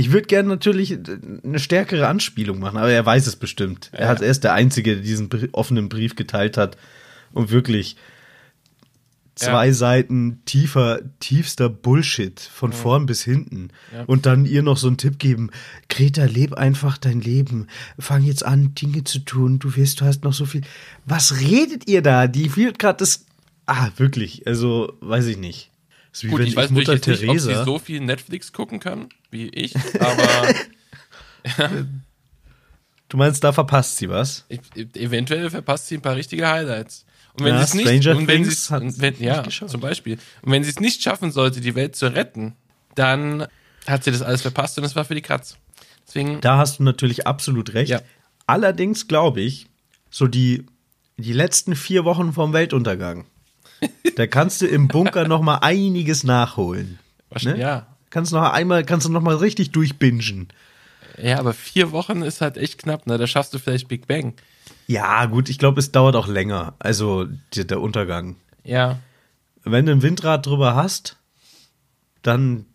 [0.00, 0.98] Ich würde gerne natürlich
[1.44, 3.90] eine stärkere Anspielung machen, aber er weiß es bestimmt.
[3.92, 6.76] Er, hat, er ist der Einzige, der diesen offenen Brief geteilt hat
[7.32, 7.96] und wirklich
[9.34, 9.72] zwei Ja.
[9.72, 13.68] Seiten tiefer, tiefster Bullshit von vorn bis hinten.
[13.92, 14.04] Ja.
[14.04, 15.50] Und dann ihr noch so einen Tipp geben:
[15.88, 17.66] Greta, leb einfach dein Leben.
[17.98, 19.58] Fang jetzt an, Dinge zu tun.
[19.58, 20.62] Du wirst, du hast noch so viel.
[21.04, 22.26] Was redet ihr da?
[22.26, 23.26] Die fühlt gerade das.
[23.66, 24.46] Ah, wirklich.
[24.46, 25.69] Also, weiß ich nicht.
[26.12, 27.58] Das ist Gut, ich weiß Mutter jetzt nicht, ob Teresa.
[27.60, 30.54] sie so viel Netflix gucken kann, wie ich, aber
[33.08, 34.44] du meinst, da verpasst sie was?
[34.48, 34.60] ich,
[34.96, 37.04] eventuell verpasst sie ein paar richtige Highlights.
[37.34, 40.18] Und wenn Ja, sie es nicht, und wenn sie wenn, nicht ja, zum Beispiel.
[40.42, 42.54] Und wenn sie es nicht schaffen sollte, die Welt zu retten,
[42.96, 43.46] dann
[43.86, 45.56] hat sie das alles verpasst und es war für die Katz.
[46.06, 47.90] Deswegen, Da hast du natürlich absolut recht.
[47.90, 48.00] Ja.
[48.46, 49.66] Allerdings glaube ich,
[50.10, 50.66] so die,
[51.18, 53.26] die letzten vier Wochen vom Weltuntergang,
[54.16, 56.98] da kannst du im Bunker noch mal einiges nachholen.
[57.42, 57.58] Ne?
[57.58, 57.86] ja.
[58.10, 60.48] Kannst noch einmal, kannst du noch mal richtig durchbingen.
[61.16, 63.18] Ja, aber vier Wochen ist halt echt knapp, ne?
[63.18, 64.34] Da schaffst du vielleicht Big Bang.
[64.88, 66.74] Ja, gut, ich glaube, es dauert auch länger.
[66.80, 68.34] Also der, der Untergang.
[68.64, 68.98] Ja.
[69.62, 71.18] Wenn du ein Windrad drüber hast,
[72.22, 72.66] dann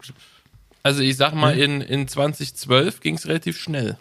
[0.84, 3.98] Also ich sag mal, in, in 2012 ging es relativ schnell.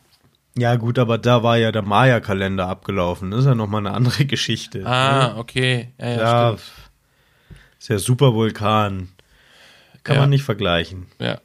[0.57, 3.33] ja gut, aber da war ja der Maya-Kalender abgelaufen.
[3.33, 4.87] Das ist ja noch mal eine andere Geschichte.
[4.87, 5.88] Ah, okay.
[5.99, 6.84] Ja, ja, ja, stimmt.
[7.85, 9.09] Ist ja Supervulkan.
[10.05, 10.23] Kann Ja.
[10.23, 11.07] man nicht vergleichen.
[11.18, 11.40] Ja.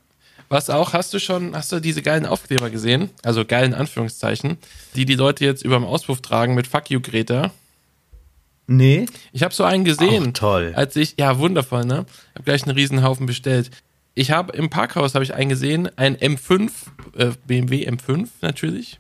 [0.48, 3.10] Was auch, hast du schon, hast du diese geilen Aufkleber gesehen?
[3.24, 4.58] Also geilen Anführungszeichen,
[4.96, 7.52] die die Leute jetzt über dem Auspuff tragen mit Fuck you, Greta.
[8.68, 10.28] Nee, Ich habe so einen gesehen.
[10.30, 10.74] Ach, toll.
[10.76, 12.06] Als ich, ja, wundervoll, ne?
[12.36, 13.72] Hab gleich einen Riesenhaufen bestellt.
[14.14, 16.72] Ich habe im Parkhaus habe ich einen gesehen, ein M5,
[17.16, 18.98] äh, BMW M5 natürlich.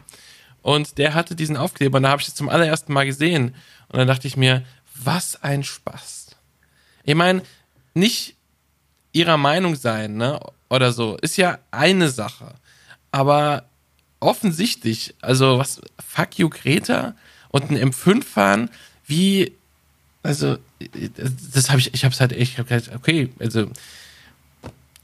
[0.62, 3.56] Und der hatte diesen Aufkleber und da habe ich es zum allerersten Mal gesehen.
[3.90, 4.64] Und dann dachte ich mir,
[4.96, 6.19] was ein Spaß.
[7.04, 7.42] Ich meine,
[7.94, 8.36] nicht
[9.12, 10.40] ihrer Meinung sein, ne?
[10.70, 12.54] Oder so, ist ja eine Sache.
[13.12, 13.66] Aber
[14.20, 17.16] offensichtlich, also was, fuck you, Greta
[17.50, 18.70] und ein M5 fahren,
[19.06, 19.54] wie,
[20.22, 20.58] also,
[21.54, 23.70] das habe ich, ich habe es halt echt, okay, also,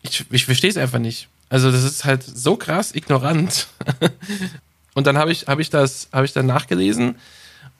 [0.03, 1.27] ich, ich verstehe es einfach nicht.
[1.49, 3.67] Also, das ist halt so krass ignorant.
[4.95, 7.15] Und dann habe ich, habe ich das, habe ich dann nachgelesen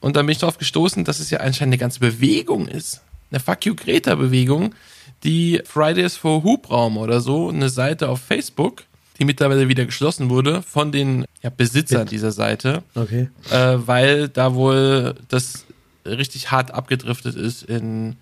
[0.01, 3.01] und dann bin ich darauf gestoßen, dass es ja anscheinend eine ganze Bewegung ist.
[3.35, 4.73] Eine Fuck You Greta Bewegung,
[5.25, 8.83] die Fridays for Hubraum oder so, eine Seite auf Facebook,
[9.19, 13.27] die mittlerweile wieder geschlossen wurde von den ja, Besitzern dieser Seite, Okay.
[13.51, 15.65] äh, weil da wohl das
[16.05, 18.15] richtig hart abgedriftet ist in,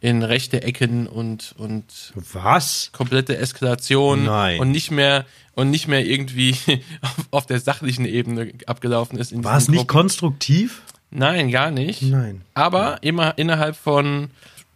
[0.00, 2.90] in rechte Ecken und, und Was?
[2.92, 4.60] komplette Eskalation Nein.
[4.60, 6.56] und nicht mehr und nicht mehr irgendwie
[7.00, 9.32] auf, auf der sachlichen Ebene abgelaufen ist.
[9.42, 9.88] War es nicht Gruppen.
[9.88, 10.82] konstruktiv?
[11.14, 12.02] Nein, gar nicht.
[12.02, 12.42] Nein.
[12.54, 14.30] Aber immer innerhalb von,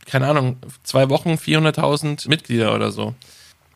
[0.07, 3.14] keine Ahnung, zwei Wochen 400.000 Mitglieder oder so.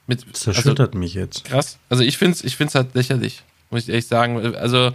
[0.07, 1.45] Mit, Das also, erschüttert mich jetzt.
[1.45, 1.79] krass.
[1.89, 4.55] Also ich finde es ich find's halt lächerlich, muss ich ehrlich sagen.
[4.57, 4.93] Also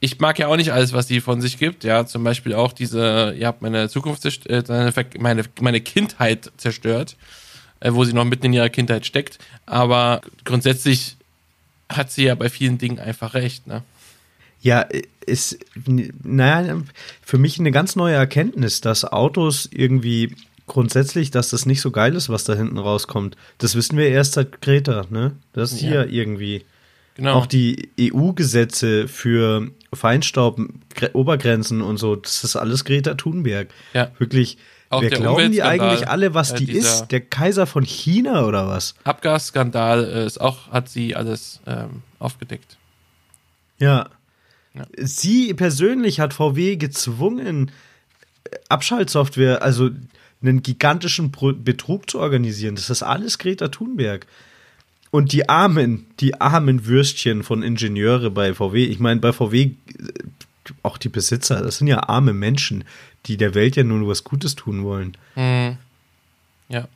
[0.00, 1.84] ich mag ja auch nicht alles, was die von sich gibt.
[1.84, 7.16] Ja, zum Beispiel auch diese, ihr habt meine Zukunft, äh, meine, meine Kindheit zerstört,
[7.80, 9.38] äh, wo sie noch mitten in ihrer Kindheit steckt.
[9.66, 11.16] Aber grundsätzlich
[11.90, 13.66] hat sie ja bei vielen Dingen einfach recht.
[13.66, 13.82] Ne?
[14.60, 14.86] Ja,
[15.26, 15.58] ist,
[16.22, 16.82] naja,
[17.22, 20.34] für mich eine ganz neue Erkenntnis, dass Autos irgendwie
[20.66, 23.36] grundsätzlich, dass das nicht so geil ist, was da hinten rauskommt.
[23.58, 25.32] Das wissen wir erst seit Greta, ne?
[25.52, 25.88] Das ist Ja.
[25.88, 26.64] hier irgendwie.
[27.14, 27.34] Genau.
[27.34, 30.60] Auch die EU-Gesetze für Feinstaub,
[30.94, 33.68] Gre- Obergrenzen und so, das ist alles Greta Thunberg.
[33.94, 34.10] Ja.
[34.18, 34.58] Wirklich.
[34.90, 37.08] Auch wer glauben die eigentlich alle, was äh, die ist?
[37.12, 38.94] Der Kaiser von China oder was?
[39.04, 42.76] Abgasskandal äh, ist auch, hat sie alles ähm, aufgedeckt.
[43.78, 44.08] Ja.
[44.74, 44.86] Ja.
[44.96, 47.70] Sie persönlich hat VW gezwungen,
[48.44, 49.90] äh, Abschaltsoftware, also
[50.42, 51.32] einen gigantischen
[51.64, 52.76] Betrug zu organisieren.
[52.76, 54.26] Das ist alles Greta Thunberg.
[55.10, 59.72] Und die armen, die armen Würstchen von Ingenieure bei VW, ich meine, bei VW, äh,
[60.82, 62.84] auch die Besitzer, das sind ja arme Menschen,
[63.26, 65.16] die der Welt ja nur was Gutes tun wollen.
[66.68, 66.86] Ja.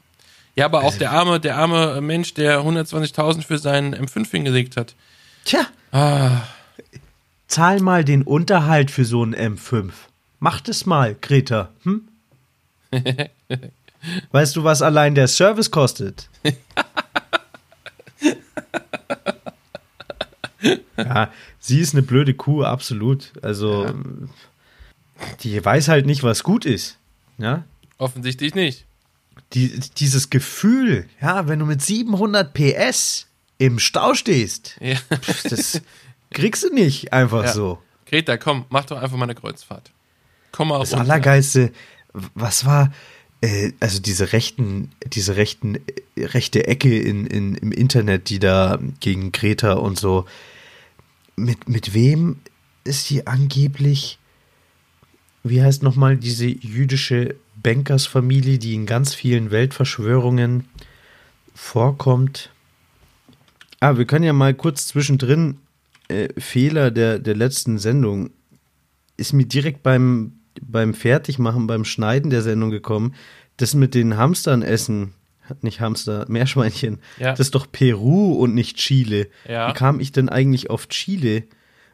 [0.57, 4.95] Ja, aber auch der arme, der arme Mensch, der 120.000 für seinen M5 hingelegt hat.
[5.45, 6.43] Tja, Ah,
[7.55, 9.93] zahl mal den Unterhalt für so einen M5.
[10.41, 11.71] Mach das mal, Greta.
[11.85, 12.09] Hm?
[14.33, 16.29] weißt du, was allein der Service kostet?
[20.97, 23.33] ja, sie ist eine blöde Kuh, absolut.
[23.43, 23.93] Also,
[25.41, 26.99] die weiß halt nicht, was gut ist.
[27.39, 27.65] Ja,
[27.99, 28.85] offensichtlich nicht.
[29.55, 33.27] die, dieses Gefühl, ja, wenn du mit 700 PS
[33.59, 34.97] im Stau stehst, Ja.
[34.97, 35.83] pf, das
[36.35, 37.53] kriegst du nicht einfach Ja.
[37.53, 37.79] so.
[38.07, 39.91] Greta, komm, mach doch einfach mal eine Kreuzfahrt.
[40.53, 41.05] Komm mal Das runter.
[41.11, 41.73] Allergeilste,
[42.35, 42.93] was war,
[43.41, 45.77] äh, also diese rechten, diese rechten,
[46.17, 50.27] äh, rechte Ecke in, in, im Internet, die da gegen Greta und so,
[51.37, 52.37] mit, mit wem
[52.85, 54.19] ist die angeblich,
[55.43, 60.69] wie heißt nochmal diese jüdische Bankersfamilie, die in ganz vielen Weltverschwörungen
[61.55, 62.51] vorkommt?
[63.81, 65.59] Ah, wir können ja mal kurz zwischendrin
[66.09, 68.31] äh, Fehler der, der letzten Sendung
[69.17, 73.15] ist mir direkt beim, beim Fertigmachen, beim Schneiden der Sendung gekommen.
[73.57, 75.15] Das mit den Hamstern essen,
[75.61, 77.31] nicht Hamster, Meerschweinchen, Ja.
[77.31, 79.29] das ist doch Peru und nicht Chile.
[79.49, 79.69] Ja.
[79.69, 81.45] Wie kam ich denn eigentlich auf Chile?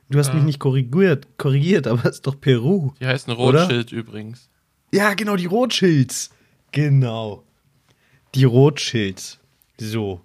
[0.09, 2.93] Du hast mich nicht korrigiert, korrigiert, aber es ist doch Peru.
[3.01, 3.63] Die heißen Oder?
[3.63, 4.49] Rothschild übrigens.
[4.93, 6.31] Ja, genau, die Rothschilds.
[6.73, 7.45] Genau.
[8.35, 9.39] Die Rothschilds.
[9.79, 10.21] So.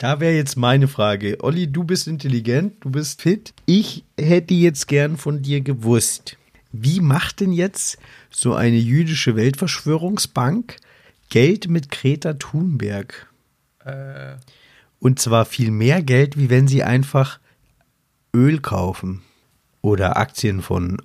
[0.00, 1.36] Da wäre jetzt meine Frage.
[1.42, 3.52] Olli, du bist intelligent, du bist fit.
[3.66, 6.38] Ich hätte jetzt gern von dir gewusst,
[6.72, 7.98] wie macht denn jetzt
[8.30, 10.76] so eine jüdische Weltverschwörungsbank
[11.28, 13.30] Geld mit Greta Thunberg?
[13.84, 14.36] Äh,
[15.00, 17.38] Und zwar viel mehr Geld, wie wenn sie einfach
[18.34, 19.20] Öl kaufen
[19.82, 20.96] oder Aktien von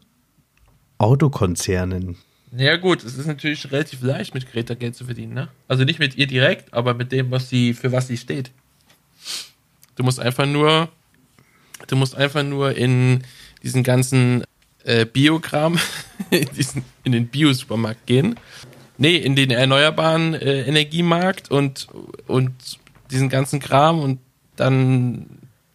[0.99, 2.15] Autokonzernen.
[2.55, 5.49] ja gut, es ist natürlich relativ leicht, mit Greta Geld zu verdienen, ne?
[5.67, 8.51] Also nicht mit ihr direkt, aber mit dem, was sie, für was sie steht.
[9.95, 10.89] Du musst einfach nur,
[11.87, 13.23] du musst einfach nur in
[13.63, 14.43] diesen ganzen
[14.83, 15.79] äh, Biokram,
[16.29, 18.39] in, diesen, in den Bio-Supermarkt gehen.
[18.97, 21.87] Nee, in den erneuerbaren äh, Energiemarkt und,
[22.27, 22.53] und
[23.11, 24.19] diesen ganzen Kram und
[24.55, 25.27] dann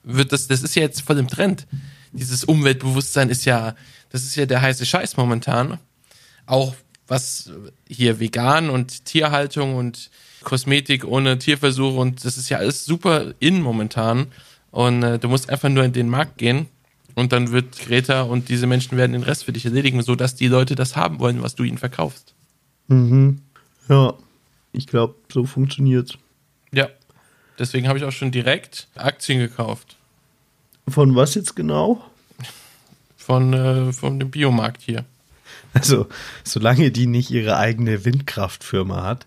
[0.03, 1.67] wird das, das ist ja jetzt voll im Trend.
[2.13, 3.75] Dieses Umweltbewusstsein ist ja,
[4.09, 5.79] das ist ja der heiße Scheiß momentan.
[6.47, 6.75] Auch
[7.07, 7.51] was
[7.87, 10.11] hier vegan und Tierhaltung und
[10.43, 14.29] Kosmetik ohne Tierversuche und das ist ja alles super in momentan.
[14.71, 16.67] Und äh, du musst einfach nur in den Markt gehen
[17.15, 20.49] und dann wird Greta und diese Menschen werden den Rest für dich erledigen, sodass die
[20.49, 22.35] Leute das haben wollen, was du ihnen verkaufst.
[22.89, 23.41] Mhm.
[23.89, 24.15] Ja,
[24.73, 26.17] ich glaube, so funktioniert's.
[26.73, 26.89] Ja.
[27.59, 29.97] Deswegen habe ich auch schon direkt Aktien gekauft.
[30.89, 32.05] Von was jetzt genau?
[33.17, 35.05] Von, äh, von dem Biomarkt hier.
[35.73, 36.09] Also,
[36.43, 39.27] solange die nicht ihre eigene Windkraftfirma hat,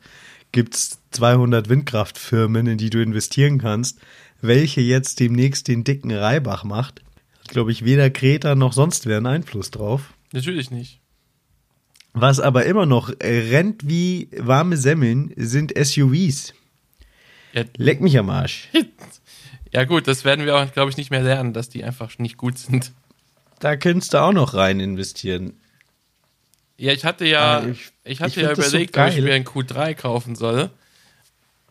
[0.52, 4.00] gibt's 200 Windkraftfirmen, in die du investieren kannst.
[4.42, 7.02] Welche jetzt demnächst den dicken Reibach macht,
[7.48, 10.14] glaube ich, weder Greta noch sonst wer einen Einfluss drauf.
[10.32, 11.00] Natürlich nicht.
[12.14, 16.54] Was aber immer noch rennt wie warme Semmeln, sind SUVs.
[17.54, 18.70] Ja, Leck mich am Arsch.
[19.72, 22.38] ja gut, das werden wir auch, glaube ich, nicht mehr lernen, dass die einfach nicht
[22.38, 22.92] gut sind.
[23.60, 25.54] Da könntest du auch noch rein investieren.
[26.78, 29.22] Ja, ich hatte ja, Ah, ich, ich- hatte ich ja das so überlegt, ob ich
[29.22, 30.70] mir einen Q3 kaufen soll.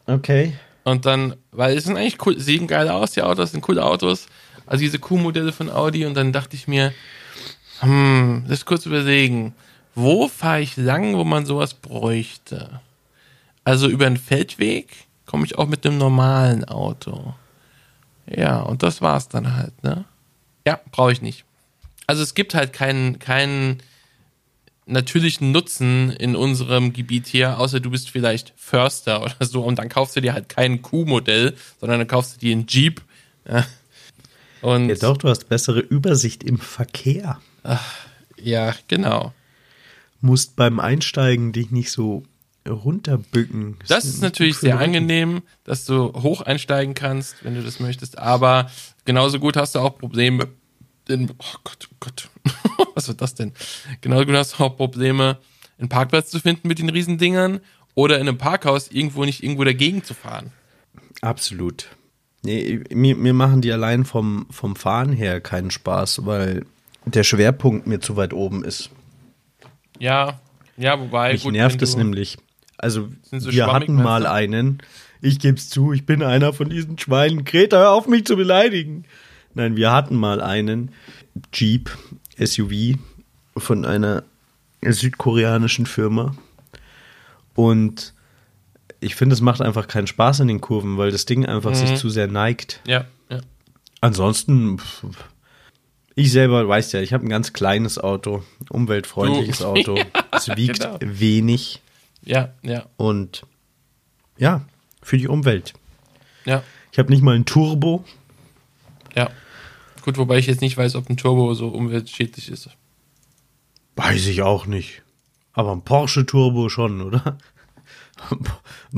[0.07, 0.55] Okay.
[0.85, 4.27] Und dann, weil es sind eigentlich cool, sehen geil aus, die Autos sind coole Autos.
[4.67, 6.07] Also diese Q-Modelle von Audi.
[6.07, 6.93] Und dann dachte ich mir,
[7.81, 9.55] hm, lass kurz überlegen,
[9.95, 12.81] wo fahre ich lang, wo man sowas bräuchte?
[13.65, 14.89] Also über einen Feldweg
[15.27, 17.35] komme ich auch mit einem normalen Auto.
[18.27, 20.05] Ja, und das war's dann halt, ne?
[20.67, 21.45] Ja, brauche ich nicht.
[22.07, 23.83] Also es gibt halt keinen, keinen
[24.87, 29.89] natürlichen Nutzen in unserem Gebiet hier, außer du bist vielleicht Förster oder so und dann
[29.89, 33.01] kaufst du dir halt kein Q-Modell, sondern dann kaufst du dir einen Jeep.
[33.49, 33.67] Ja.
[34.61, 37.41] Und Ja doch, du hast bessere Übersicht im Verkehr.
[38.37, 39.33] ja, genau.
[40.21, 42.23] Musst beim Einsteigen dich nicht so
[42.69, 43.77] runterbücken.
[43.89, 48.71] Das ist natürlich sehr angenehm, dass du hoch einsteigen kannst, wenn du das möchtest, aber
[49.05, 50.49] genauso gut hast du auch Probleme.
[51.09, 52.29] In, oh Gott, oh Gott,
[52.95, 53.53] was wird das denn?
[54.01, 55.39] Genauso gut hast du auch Probleme,
[55.79, 57.61] einen Parkplatz zu finden mit den Riesendingern
[57.95, 60.53] oder in einem Parkhaus irgendwo nicht irgendwo dagegen zu fahren.
[61.21, 61.89] Absolut.
[62.45, 66.65] Nee, mir, mir machen die allein vom, vom Fahren her keinen Spaß, weil
[67.05, 68.91] der Schwerpunkt mir zu weit oben ist.
[69.99, 70.41] Ja,
[70.77, 71.33] ja, wobei.
[71.33, 72.39] Mich gut, nervt es du- nämlich.
[72.79, 74.31] Also, so wir hatten mal du?
[74.33, 74.79] einen.
[75.21, 77.45] Ich geb's zu, ich bin einer von diesen Schweinen.
[77.45, 79.05] Greta, hör auf mich zu beleidigen.
[79.55, 80.93] Nein, wir hatten mal einen
[81.53, 81.91] Jeep
[82.39, 82.97] SUV
[83.57, 84.23] von einer
[84.83, 86.35] südkoreanischen Firma.
[87.55, 88.15] Und
[89.01, 91.75] ich finde, es macht einfach keinen Spaß in den Kurven, weil das Ding einfach Mhm.
[91.77, 92.81] sich zu sehr neigt.
[92.87, 93.41] Ja, ja.
[94.01, 94.81] Ansonsten,
[96.15, 99.65] ich selber weiß ja, ich habe ein ganz kleines Auto, umweltfreundliches Du.
[99.67, 99.99] Auto.
[100.33, 100.99] Es wiegt genau.
[101.01, 101.81] wenig
[102.25, 103.43] Ja, ja, und
[104.39, 104.63] ja,
[105.03, 105.75] für die Umwelt.
[106.45, 106.63] ja,
[106.93, 108.05] Ich habe nicht mal ein Turbo.
[109.15, 109.31] ja.
[110.03, 112.71] Gut, wobei ich jetzt nicht weiß, ob ein Turbo so umweltschädlich ist.
[113.97, 115.03] Weiß ich auch nicht.
[115.53, 117.39] Aber ein Porsche Turbo schon, oder?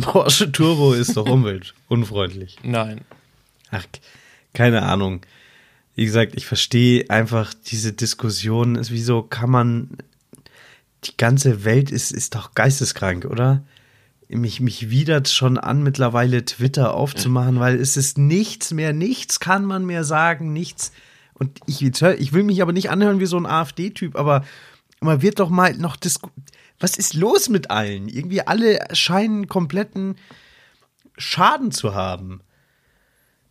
[0.00, 2.58] Porsche Turbo ist doch umweltunfreundlich.
[2.62, 3.02] Nein.
[3.70, 3.84] Ach,
[4.52, 5.20] keine Ahnung.
[5.94, 8.78] Wie gesagt, ich verstehe einfach diese Diskussion.
[8.88, 9.98] Wieso kann man.
[11.04, 13.62] Die ganze Welt ist, ist doch geisteskrank, oder?
[14.34, 19.64] Mich, mich widert schon an, mittlerweile Twitter aufzumachen, weil es ist nichts mehr, nichts kann
[19.64, 20.92] man mehr sagen, nichts.
[21.34, 24.44] Und ich, ich will mich aber nicht anhören wie so ein AfD-Typ, aber
[25.00, 26.30] man wird doch mal noch disku
[26.80, 28.08] Was ist los mit allen?
[28.08, 30.16] Irgendwie alle scheinen kompletten
[31.16, 32.40] Schaden zu haben.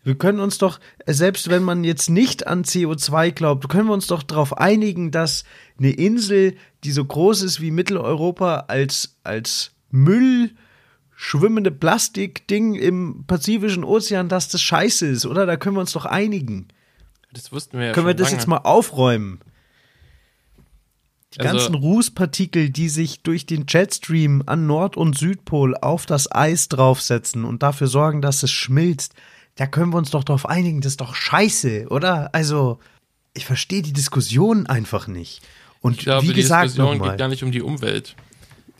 [0.04, 4.08] Wir können uns doch, selbst wenn man jetzt nicht an CO2 glaubt, können wir uns
[4.08, 5.46] doch darauf einigen, dass
[5.80, 10.52] eine Insel, die so groß ist wie Mitteleuropa, als, als Müll
[11.16, 15.46] schwimmende Plastikding im Pazifischen Ozean, dass das scheiße ist, oder?
[15.46, 16.68] Da können wir uns doch einigen.
[17.32, 18.38] Das wussten wir ja können wir das lange.
[18.38, 19.40] jetzt mal aufräumen?
[21.34, 26.32] Die Also- ganzen Rußpartikel, die sich durch den Jetstream an Nord- und Südpol auf das
[26.32, 29.14] Eis draufsetzen und dafür sorgen, dass es schmilzt,
[29.56, 32.30] da können wir uns doch darauf einigen, das ist doch scheiße, oder?
[32.36, 32.80] Also,
[33.34, 35.42] ich verstehe die Diskussion einfach nicht.
[35.82, 38.16] Und Ich glaube, wie die gesagt Diskussion nochmal, geht gar nicht um die Umwelt.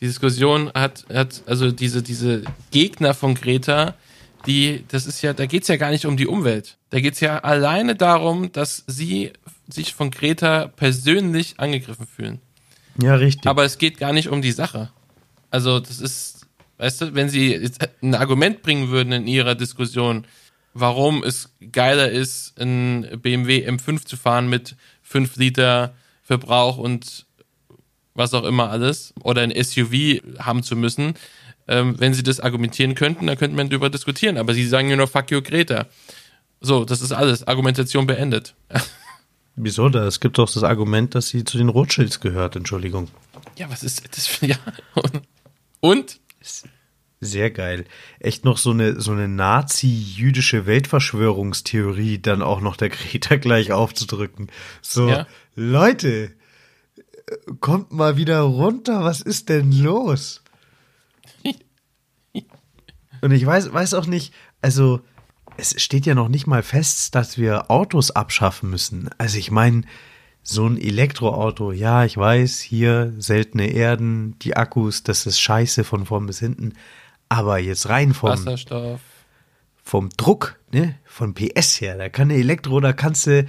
[0.04, 3.94] Die Diskussion hat, hat also diese, diese Gegner von Greta,
[4.46, 6.78] die, das ist ja, da geht's ja gar nicht um die Umwelt.
[6.90, 9.32] Da geht's ja alleine darum, dass sie
[9.70, 12.42] sich von Greta persönlich angegriffen fühlen.
[13.02, 13.48] ja richtig.
[13.48, 14.92] Aber es geht gar nicht um die Sache.
[15.52, 16.48] Also, das ist,
[16.80, 20.28] weißt du, wenn sie jetzt ein Argument bringen würden in ihrer Diskussion,
[20.74, 27.26] warum es geiler ist, ein BMW M5 zu fahren mit 5 Liter Verbrauch und
[28.16, 31.16] was auch immer alles, oder ein SUV haben zu müssen,
[31.68, 34.38] ähm, wenn sie das argumentieren könnten, dann könnte man darüber diskutieren.
[34.38, 35.88] Aber sie sagen nur noch Fuck you, Greta.
[36.60, 37.48] So, das ist alles.
[37.48, 38.56] Argumentation beendet.
[39.56, 40.08] Wieso da?
[40.08, 43.10] Es gibt doch das Argument, dass sie zu den Rothschilds gehört, Entschuldigung.
[43.58, 44.58] Ja, was ist das für, ja.
[45.80, 46.20] Und?
[47.22, 47.86] Sehr geil.
[48.20, 54.48] Echt noch so eine, so eine nazi-jüdische Weltverschwörungstheorie dann auch noch der Greta gleich aufzudrücken.
[54.82, 55.28] So, Ja.
[55.56, 56.34] Leute,
[57.60, 60.42] kommt mal wieder runter, was ist denn los?
[63.22, 65.00] Und ich weiß, weiß auch nicht, also
[65.56, 69.10] es steht ja noch nicht mal fest, dass wir Autos abschaffen müssen.
[69.18, 69.84] Also ich meine,
[70.42, 76.06] so ein Elektroauto, ja, ich weiß, hier seltene Erden, die Akkus, das ist scheiße von
[76.06, 76.74] vorn bis hinten.
[77.30, 79.00] Aber jetzt rein vom, Wasserstoff.
[79.82, 83.48] vom Druck, ne, von PS her, da kann eine Elektro, da kannst du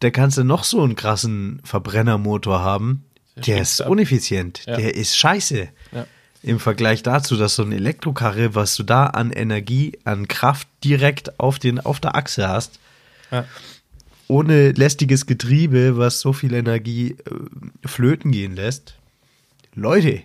[0.00, 3.04] da kannst du noch so einen krassen Verbrennermotor haben.
[3.36, 3.88] Der Der ist ab.
[3.88, 4.62] uneffizient.
[4.66, 4.76] Ja.
[4.76, 5.68] Der ist scheiße.
[5.92, 6.06] Ja.
[6.42, 11.38] Im Vergleich dazu, dass so ein Elektrokarre, was du da an Energie, an Kraft direkt
[11.38, 12.80] auf, den, auf der Achse hast,
[13.30, 13.44] Ja.
[14.26, 18.94] ohne lästiges Getriebe, was so viel Energie äh, flöten gehen lässt.
[19.74, 20.22] Leute.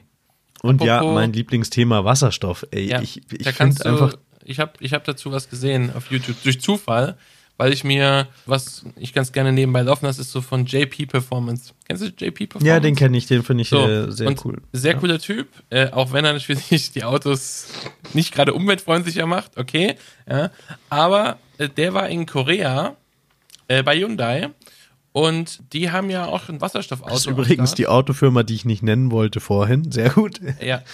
[0.62, 2.66] Und ja, Apropos- mein Lieblingsthema Wasserstoff.
[2.72, 6.42] Ey, Ja, ich, ich finde einfach, ich habe ich hab dazu was gesehen auf YouTube,
[6.44, 7.18] durch Zufall,
[7.58, 11.74] weil ich mir, was ich ganz gerne nebenbei laufen lasse, ist so von JP Performance.
[11.88, 12.68] Kennst du JP Performance?
[12.68, 14.62] ja, den kenne ich, den finde ich So, äh, sehr und cool.
[14.74, 17.68] Sehr cooler Typ, äh, auch wenn er natürlich die Autos
[18.14, 19.96] nicht gerade umweltfreundlicher macht, okay.
[20.30, 20.52] Ja,
[20.90, 22.96] aber äh, der war in Korea
[23.68, 24.50] äh, bei Hyundai
[25.12, 27.10] und die haben ja auch ein Wasserstoffauto.
[27.10, 29.92] Das ist übrigens die Autofirma, die ich nicht nennen wollte vorhin.
[29.92, 30.42] Sehr gut.
[30.62, 30.84] Ja.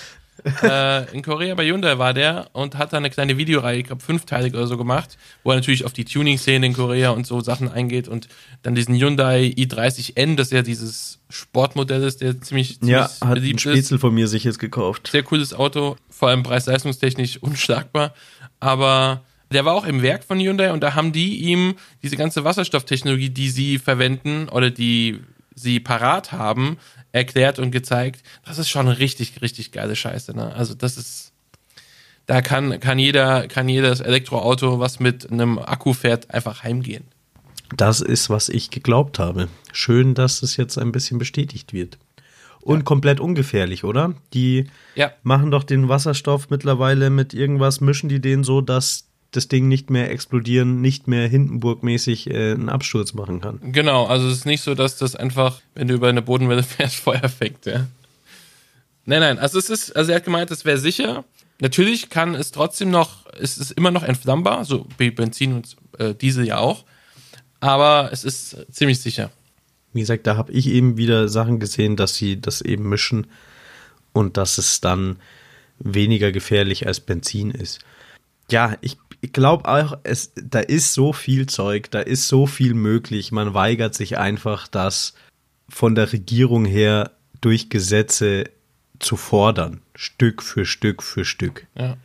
[0.63, 4.01] äh, in Korea bei Hyundai war der und hat da eine kleine Videoreihe, ich glaube
[4.01, 7.69] fünfteilig oder so gemacht, wo er natürlich auf die Tuning-Szene in Korea und so Sachen
[7.69, 8.27] eingeht und
[8.63, 13.33] dann diesen Hyundai i30N, das ja dieses Sportmodell ist, der ziemlich, ziemlich Ja, hat ein
[13.35, 13.71] beliebt ist.
[13.71, 15.09] Spätzle von mir sich jetzt gekauft.
[15.11, 18.13] Sehr cooles Auto, vor allem preis-leistungstechnisch unschlagbar.
[18.59, 22.43] Aber der war auch im Werk von Hyundai und da haben die ihm diese ganze
[22.43, 25.19] Wasserstofftechnologie, die sie verwenden oder die
[25.55, 26.77] sie parat haben,
[27.11, 28.23] erklärt und gezeigt.
[28.45, 30.35] Das ist schon richtig, richtig geile Scheiße.
[30.35, 30.53] Ne?
[30.53, 31.33] Also das ist,
[32.25, 37.05] da kann, kann jeder, kann jedes Elektroauto, was mit einem Akku fährt, einfach heimgehen.
[37.75, 39.47] Das ist, was ich geglaubt habe.
[39.71, 41.97] Schön, dass es jetzt ein bisschen bestätigt wird.
[42.61, 44.13] Und komplett ungefährlich, oder?
[44.33, 45.11] Die Ja.
[45.23, 49.89] machen doch den Wasserstoff mittlerweile mit irgendwas, mischen die den so, dass das Ding nicht
[49.89, 53.59] mehr explodieren, nicht mehr Hindenburg-mäßig äh, einen Absturz machen kann.
[53.71, 56.97] Genau, also es ist nicht so, dass das einfach, wenn du über eine Bodenwelle fährst,
[56.97, 57.87] Feuer fängt, ja.
[59.05, 61.23] Nein, nein, also es ist, also er hat gemeint, es wäre sicher.
[61.59, 66.13] Natürlich kann es trotzdem noch, es ist immer noch entflammbar, so wie Benzin und äh,
[66.13, 66.85] Diesel ja auch.
[67.59, 69.31] Aber es ist ziemlich sicher.
[69.93, 73.27] Wie gesagt, da habe ich eben wieder Sachen gesehen, dass sie das eben mischen
[74.13, 75.17] und dass es dann
[75.79, 77.79] weniger gefährlich als Benzin ist.
[78.49, 82.73] Ja, ich, ich glaube auch, es, da ist so viel Zeug, da ist so viel
[82.73, 83.31] möglich.
[83.31, 85.13] Man weigert sich einfach, das
[85.69, 88.45] von der Regierung her durch Gesetze
[88.99, 89.81] zu fordern.
[89.95, 91.65] Stück für Stück für Stück.
[91.75, 91.97] Ja.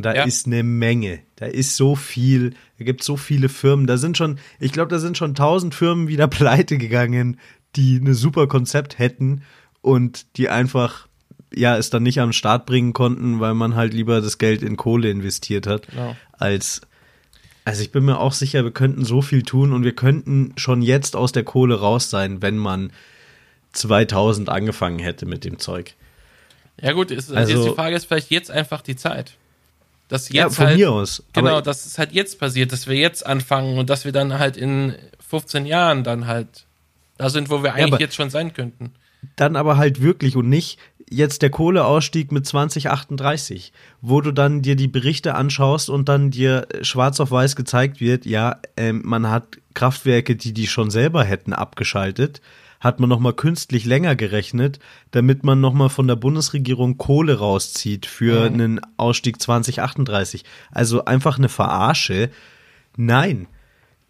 [0.00, 0.24] Da Ja.
[0.24, 1.20] ist eine Menge.
[1.36, 2.54] Da ist so viel.
[2.78, 3.86] Da gibt so viele Firmen.
[3.88, 7.38] Da sind schon, ich glaube, da sind schon tausend Firmen wieder pleite gegangen,
[7.76, 9.42] die ein super Konzept hätten
[9.80, 11.07] und die einfach,
[11.54, 14.76] ja, es dann nicht am Start bringen konnten, weil man halt lieber das Geld in
[14.76, 16.14] Kohle investiert hat, Genau.
[16.32, 16.80] als,
[17.64, 20.82] also ich bin mir auch sicher, wir könnten so viel tun und wir könnten schon
[20.82, 22.92] jetzt aus der Kohle raus sein, wenn man
[23.72, 25.94] 2000 angefangen hätte mit dem Zeug.
[26.80, 29.34] Ja gut, ist, Also- jetzt die Frage ist vielleicht jetzt einfach die Zeit.
[30.08, 31.22] Dass jetzt Ja, von halt, mir aus.
[31.34, 34.56] Genau, dass es halt jetzt passiert, dass wir jetzt anfangen und dass wir dann halt
[34.56, 34.94] in
[35.28, 36.64] 15 Jahren dann halt
[37.18, 38.92] da sind, wo wir eigentlich aber- jetzt schon sein könnten.
[39.36, 40.78] dann aber halt wirklich und nicht
[41.10, 46.66] jetzt der Kohleausstieg mit 2038, wo du dann dir die Berichte anschaust und dann dir
[46.82, 51.52] schwarz auf weiß gezeigt wird, ja, ähm, man hat Kraftwerke, die die schon selber hätten
[51.52, 52.40] abgeschaltet,
[52.80, 54.78] hat man nochmal künstlich länger gerechnet,
[55.10, 60.44] damit man nochmal von der Bundesregierung Kohle rauszieht für einen Ausstieg 2038.
[60.70, 62.30] Also einfach eine Verarsche.
[62.96, 63.48] Nein,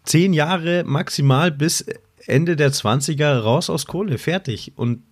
[0.03, 1.85] zehn Jahre maximal bis
[2.27, 4.73] Ende der 20er raus aus Kohle, fertig.
[4.75, 5.03] Und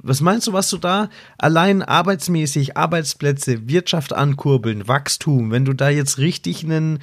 [0.00, 5.88] was meinst du, was du da allein arbeitsmäßig, Arbeitsplätze, Wirtschaft ankurbeln, Wachstum, wenn du da
[5.88, 7.00] jetzt richtig einen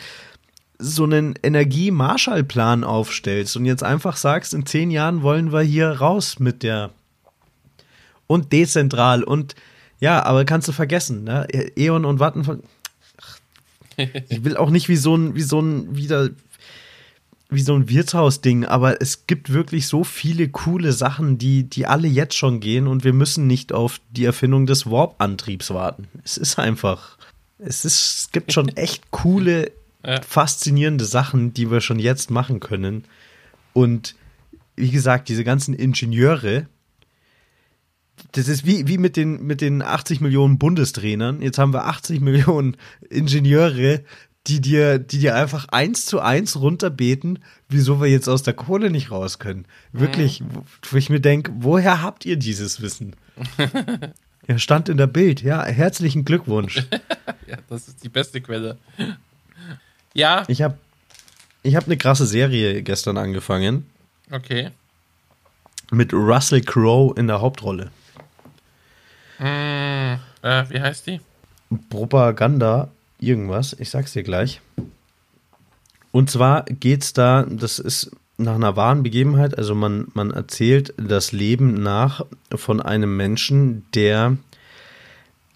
[0.78, 6.40] so einen Energie-Marshallplan aufstellst und jetzt einfach sagst, in zehn Jahren wollen wir hier raus
[6.40, 6.92] mit der
[8.28, 9.56] und dezentral und
[10.00, 11.48] ja, aber kannst du vergessen, ne?
[11.78, 12.62] E.ON und Vattenfall.
[13.22, 13.38] Ach,
[14.30, 16.30] Ich will auch nicht wie so ein, wie so ein, wieder,
[17.50, 22.08] wie so ein Wirtshausding, aber es gibt wirklich so viele coole Sachen, die, die alle
[22.08, 26.08] jetzt schon gehen und wir müssen nicht auf die Erfindung des Warp-Antriebs warten.
[26.24, 27.18] Es ist einfach,
[27.60, 29.72] es ist, es gibt schon echt coole,
[30.06, 30.22] Ja.
[30.22, 33.04] faszinierende Sachen, die wir schon jetzt machen können.
[33.74, 34.16] Und
[34.76, 36.68] wie gesagt, diese ganzen Ingenieure,
[38.32, 41.42] das ist wie, wie mit, den, mit den 80 Millionen Bundestrainern.
[41.42, 42.76] Jetzt haben wir 80 Millionen
[43.10, 44.02] Ingenieure,
[44.48, 48.92] die dir, die dir einfach eins zu eins runterbeten, wieso wir jetzt aus der Kohle
[48.92, 49.66] nicht raus können.
[49.92, 53.16] Wirklich, wo, wo ich mir denke, woher habt ihr dieses Wissen?
[54.48, 55.42] ja, stand in der Bild.
[55.42, 56.84] Ja, herzlichen Glückwunsch.
[57.48, 58.80] Ja, das ist die beste Quelle.
[60.16, 60.80] Ja, Ich habe
[61.62, 63.86] ich hab eine krasse Serie gestern angefangen
[64.32, 64.72] okay.
[65.92, 67.92] mit Russell Crowe in der Hauptrolle.
[69.38, 71.22] Hm, äh, wie heißt die?
[71.90, 72.90] Propaganda,
[73.20, 74.62] irgendwas, ich sag's dir gleich.
[76.12, 81.32] Und zwar geht's da, das ist nach einer wahren Begebenheit, also man, man erzählt das
[81.32, 84.38] Leben nach von einem Menschen, der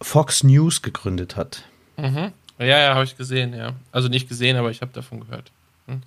[0.01, 1.63] Fox News gegründet hat.
[1.97, 2.31] Mhm.
[2.57, 3.73] Ja, ja, habe ich gesehen, ja.
[3.91, 5.51] Also nicht gesehen, aber ich habe davon gehört.
[5.87, 6.01] Hm.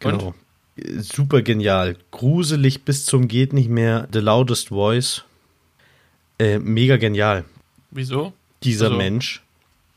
[0.00, 0.34] Genau.
[0.98, 1.96] Super genial.
[2.12, 4.08] Gruselig bis zum geht nicht mehr.
[4.12, 5.22] The Loudest Voice.
[6.38, 7.44] Äh, mega genial.
[7.90, 8.32] Wieso?
[8.62, 9.42] Dieser Also- Mensch.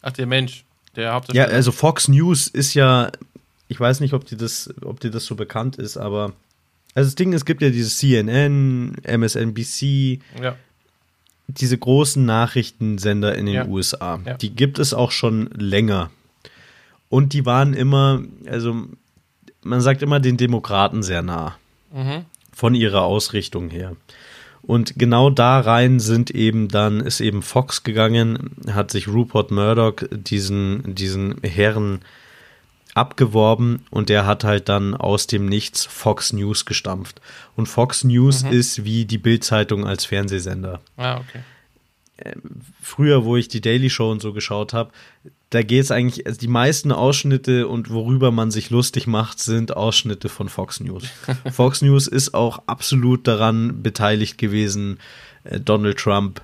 [0.08, 0.64] Ach, der Mensch,
[0.95, 1.49] der Ja, Hauptdarsteller.
[1.53, 3.12] also Fox News ist ja,
[3.68, 6.34] ich weiß nicht, ob dir das, ob dir das so bekannt ist, aber
[6.93, 10.56] also das Ding, es gibt ja dieses CNN, MSNBC, ja.
[11.47, 13.66] diese großen Nachrichtensender in den Ja.
[13.66, 14.20] USA.
[14.26, 14.36] Ja.
[14.36, 16.12] Die gibt es auch schon länger.
[17.10, 18.86] Und die waren immer, also
[19.64, 21.58] man sagt immer den Demokraten sehr nah.
[21.91, 22.26] Mhm.
[22.53, 23.95] Von ihrer Ausrichtung her.
[24.68, 29.95] Und genau da rein sind eben dann, ist eben Fox gegangen, hat sich Rupert Murdoch
[30.11, 31.99] diesen, diesen Herren
[32.95, 37.22] abgeworben und der hat halt dann aus dem Nichts Fox News gestampft.
[37.55, 41.41] Und Fox News ist wie die Bild-Zeitung als Fernsehsender Ah, okay.
[42.82, 44.91] früher, wo ich die Daily Show und so geschaut habe,
[45.56, 49.78] da geht es eigentlich, also die meisten Ausschnitte und worüber man sich lustig macht, sind
[49.78, 51.06] Ausschnitte von Fox News.
[51.51, 54.99] Fox News ist auch absolut daran beteiligt gewesen,
[55.45, 56.41] äh, Donald Trump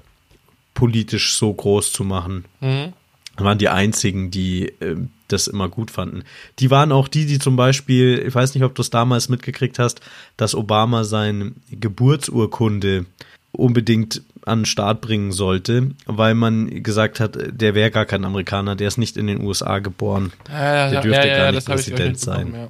[0.73, 2.45] politisch so groß zu machen.
[2.61, 2.93] Mhm.
[3.35, 4.95] Waren die einzigen, die äh,
[5.27, 6.23] das immer gut fanden.
[6.59, 9.77] Die waren auch die, die zum Beispiel, ich weiß nicht, ob du es damals mitgekriegt
[9.77, 9.99] hast,
[10.37, 13.07] dass Obama seine Geburtsurkunde
[13.51, 18.75] unbedingt an den Start bringen sollte, weil man gesagt hat, der wäre gar kein Amerikaner,
[18.75, 20.33] der ist nicht in den USA geboren.
[20.49, 22.69] Ja, Der dürfte ja, gar ja, nicht hab ich Präsident sein.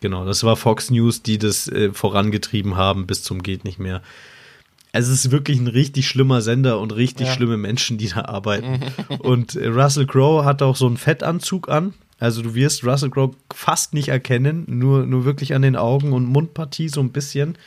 [0.00, 4.02] Genau, das war Fox News, die das äh, vorangetrieben haben bis zum geht nicht mehr.
[4.92, 8.80] Also es ist wirklich ein richtig schlimmer Sender und richtig schlimme Menschen, die da arbeiten.
[9.18, 11.92] und äh, Russell Crowe hat auch so einen Fettanzug an.
[12.18, 16.24] Also du wirst Russell Crowe fast nicht erkennen, nur, nur wirklich an den Augen und
[16.24, 17.58] Mundpartie so ein bisschen.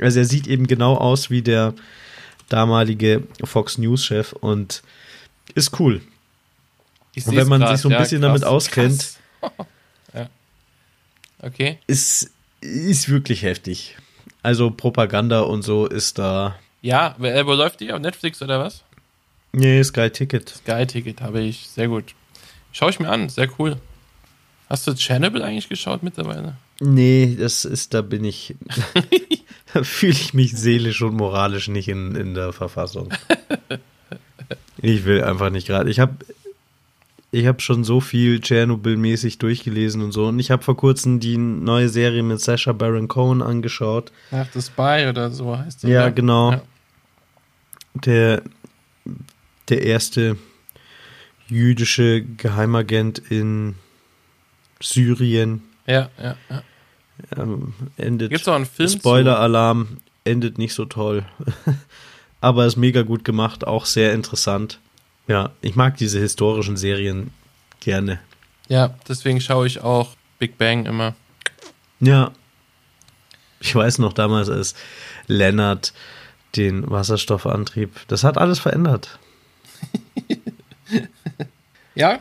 [0.00, 1.74] Also er sieht eben genau aus wie der
[2.52, 4.82] damalige Fox News-Chef und
[5.54, 6.00] ist cool.
[7.26, 9.16] Und wenn man grad, sich so ein ja, bisschen krass, damit auskennt-
[10.14, 10.28] ja.
[11.40, 11.78] Okay.
[11.86, 12.30] Ist,
[12.60, 13.96] ist wirklich heftig.
[14.42, 16.56] Also Propaganda und so ist da.
[16.80, 17.92] Ja, wer- äh, wo läuft die?
[17.92, 18.82] Auf Netflix oder was?
[19.52, 20.48] Nee, Sky Ticket.
[20.48, 21.68] Sky-Ticket habe ich.
[21.68, 22.14] Sehr gut.
[22.72, 23.28] Schau ich mir an.
[23.28, 23.76] Sehr cool.
[24.70, 26.56] Hast du Chernobyl eigentlich geschaut mittlerweile?
[26.80, 28.54] Nee, das ist, da bin ich.
[29.74, 33.10] da fühle ich mich seelisch und moralisch nicht in, in der Verfassung.
[34.78, 35.90] Ich will einfach nicht gerade.
[35.90, 36.16] Ich habe
[37.30, 40.26] ich hab schon so viel Tschernobyl-mäßig durchgelesen und so.
[40.26, 44.12] Und ich habe vor kurzem die neue Serie mit Sacha Baron Cohen angeschaut.
[44.30, 45.88] Ach, The Spy oder so heißt die.
[45.88, 46.12] Ja, ne?
[46.12, 46.52] genau.
[46.52, 46.62] Ja.
[47.94, 48.42] Der,
[49.68, 50.36] der erste
[51.48, 53.76] jüdische Geheimagent in
[54.80, 56.62] Syrien Ja, ja, ja.
[57.36, 58.30] Ähm, endet.
[58.30, 58.98] Gibt's auch einen Film zu?
[58.98, 61.24] Spoiler-Alarm endet nicht so toll.
[62.40, 64.78] Aber ist mega gut gemacht, auch sehr interessant.
[65.28, 67.30] Ja, ich mag diese historischen Serien
[67.80, 68.18] gerne.
[68.68, 71.14] Ja, deswegen schaue ich auch Big Bang immer.
[72.00, 72.32] Ja.
[73.60, 74.74] Ich weiß noch damals, als
[75.28, 75.92] Lennart
[76.56, 79.18] den Wasserstoffantrieb, das hat alles verändert.
[81.94, 82.20] Ja,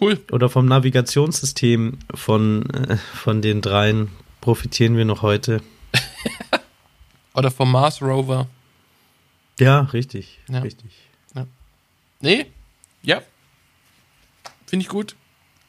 [0.00, 0.18] cool.
[0.30, 4.08] Oder vom Navigationssystem von, äh, von den dreien
[4.40, 5.62] profitieren wir noch heute.
[7.34, 8.48] Oder vom Mars Rover.
[9.58, 10.60] Ja, richtig, Ja.
[10.60, 10.90] richtig.
[12.22, 12.46] Nee,
[13.02, 13.22] ja.
[14.66, 15.16] Finde ich gut.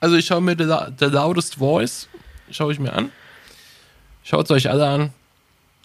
[0.02, 2.10] Also ich schaue mir The, The Loudest Voice,
[2.50, 3.10] schaue ich mir an.
[4.24, 5.14] Schaut es euch alle an.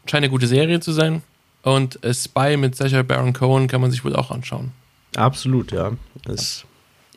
[0.06, 1.22] Scheint eine gute Serie zu sein.
[1.62, 4.72] Und Spy mit Sacha Baron Cohen kann man sich wohl auch anschauen.
[5.14, 5.92] Absolut, ja.
[6.26, 6.64] Es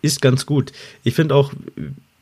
[0.04, 0.72] ist ganz gut.
[1.04, 1.52] Ich finde auch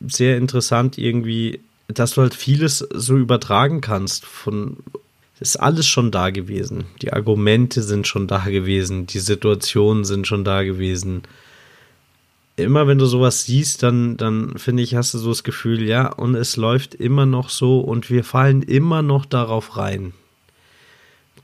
[0.00, 4.76] sehr interessant irgendwie, dass du halt vieles so übertragen kannst von
[5.40, 6.84] ist alles schon da gewesen.
[7.00, 11.22] Die Argumente sind schon da gewesen, die Situationen sind schon da gewesen.
[12.56, 16.08] Immer wenn du sowas siehst, dann, dann finde ich, hast du so das Gefühl, ja,
[16.08, 20.12] und es läuft immer noch so und wir fallen immer noch darauf rein.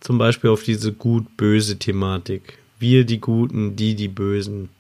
[0.01, 2.59] Zum Beispiel auf diese gut-böse Thematik.
[2.81, 4.71] Wir die Guten, die die Bösen.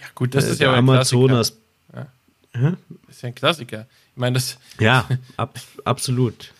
[0.00, 1.56] Ja, gut, das Äh, ist ja Amazonas.
[1.90, 2.12] Klassiker.
[2.54, 2.72] Hä?
[3.06, 3.86] Das ist ja ein Klassiker.
[4.14, 6.52] Ich meine, das, Ja, ab, absolut.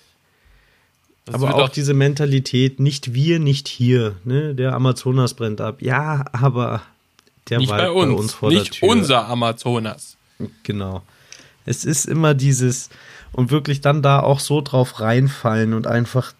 [1.24, 4.16] das aber wird auch diese Mentalität, nicht wir, nicht hier.
[4.24, 4.54] Ne?
[4.54, 5.82] Der Amazonas brennt ab.
[5.82, 6.82] Ja, aber
[7.48, 8.88] der nicht Wald bei uns, vor nicht der Tür.
[8.88, 10.16] unser Amazonas.
[10.62, 11.02] Genau.
[11.64, 12.90] Es ist immer dieses
[13.32, 16.32] und wirklich dann da auch so drauf reinfallen und einfach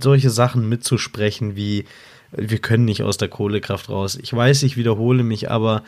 [0.00, 1.84] solche Sachen mitzusprechen wie
[2.32, 4.18] wir können nicht aus der Kohlekraft raus.
[4.20, 5.82] Ich weiß, ich wiederhole mich, aber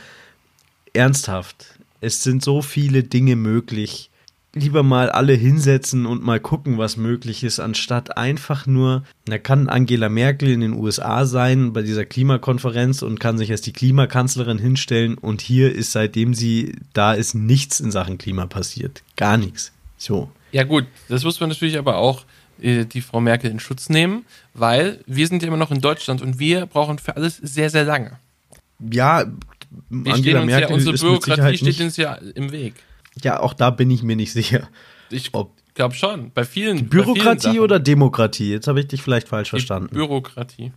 [0.92, 4.10] ernsthaft, es sind so viele Dinge möglich,
[4.54, 9.68] lieber mal alle hinsetzen und mal gucken, was möglich ist, anstatt einfach nur, da kann
[9.68, 14.58] Angela Merkel in den USA sein bei dieser Klimakonferenz und kann sich als die Klimakanzlerin
[14.58, 19.02] hinstellen und hier ist seitdem sie da ist nichts in Sachen Klima passiert.
[19.16, 19.72] Gar nichts.
[19.98, 20.30] So.
[20.52, 22.24] Ja gut, das muss man natürlich aber auch
[22.60, 24.24] äh, die Frau Merkel in Schutz nehmen,
[24.54, 27.84] weil wir sind ja immer noch in Deutschland und wir brauchen für alles sehr, sehr
[27.84, 28.18] lange.
[28.78, 29.24] Ja,
[29.88, 32.74] Wir Angela Merkel ja, unsere Bürokratie steht uns ja im Weg.
[33.22, 34.68] Ja, auch da bin ich mir nicht sicher.
[35.10, 35.30] Ich
[35.74, 36.32] glaube schon.
[36.32, 36.76] Bei vielen.
[36.76, 38.50] bei vielen Bürokratie oder Demokratie?
[38.50, 39.94] Jetzt habe ich dich vielleicht falsch Die verstanden.
[39.94, 40.72] Bürokratie.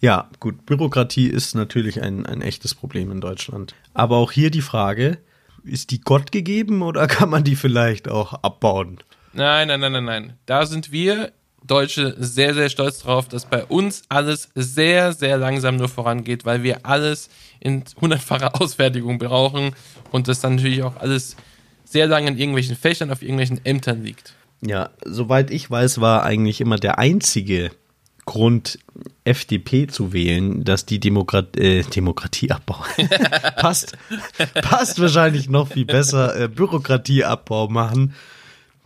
[0.00, 3.74] Ja, gut, Bürokratie ist natürlich ein, ein echtes Problem in Deutschland.
[3.92, 5.18] Aber auch hier die Frage,
[5.62, 8.98] ist die Gott gegeben oder kann man die vielleicht auch abbauen?
[9.32, 10.32] Nein, nein, nein, nein, nein.
[10.46, 11.32] Da sind wir
[11.66, 16.62] Deutsche sehr, sehr stolz drauf, dass bei uns alles sehr, sehr langsam nur vorangeht, weil
[16.62, 17.28] wir alles
[17.60, 19.74] in hundertfacher Ausfertigung brauchen
[20.10, 21.36] und das dann natürlich auch alles
[21.84, 24.34] sehr lange in irgendwelchen Fächern auf irgendwelchen Ämtern liegt.
[24.62, 27.70] Ja, soweit ich weiß, war eigentlich immer der einzige
[28.26, 28.78] Grund,
[29.24, 32.86] FDP zu wählen, dass die Demokrat äh, Demokratie abbauen.
[33.56, 33.96] passt,
[34.54, 36.38] passt wahrscheinlich noch viel besser.
[36.38, 38.14] Äh, Bürokratieabbau machen.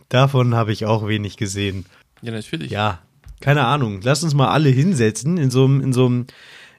[0.09, 1.85] Davon habe ich auch wenig gesehen.
[2.25, 2.71] Ja, natürlich.
[2.71, 2.99] Ja,
[3.41, 3.99] keine Ahnung.
[4.03, 6.25] Lass uns mal alle hinsetzen, in so einem, in so einem,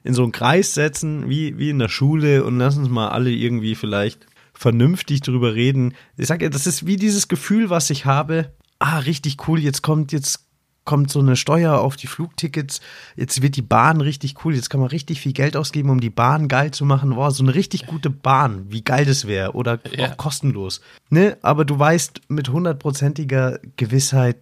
[0.03, 3.31] in so einem Kreis setzen, wie, wie in der Schule und lass uns mal alle
[3.31, 5.93] irgendwie vielleicht vernünftig drüber reden.
[6.17, 8.51] Ich sag ja, das ist wie dieses Gefühl, was ich habe.
[8.79, 10.43] Ah, richtig cool, jetzt kommt, jetzt
[10.83, 12.79] kommt so eine Steuer auf die Flugtickets,
[13.17, 16.09] jetzt wird die Bahn richtig cool, jetzt kann man richtig viel Geld ausgeben, um die
[16.09, 17.09] Bahn geil zu machen.
[17.15, 20.11] Boah, so eine richtig gute Bahn, wie geil das wäre oder Ja.
[20.13, 20.79] auch kostenlos.
[21.09, 21.37] Ne?
[21.41, 24.37] Aber du weißt mit hundertprozentiger Gewissheit,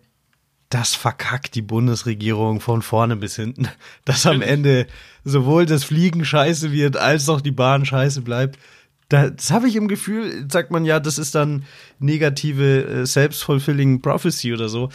[0.75, 3.67] das verkackt die Bundesregierung von vorne bis hinten.
[4.03, 4.87] Dass am Ende
[5.23, 8.59] sowohl das Fliegen scheiße wird, als auch die Bahn scheiße bleibt.
[9.07, 11.63] Da- Das habe ich im Gefühl, sagt man ja, das ist dann
[11.99, 14.89] negative äh, self-fulfilling prophecy oder so.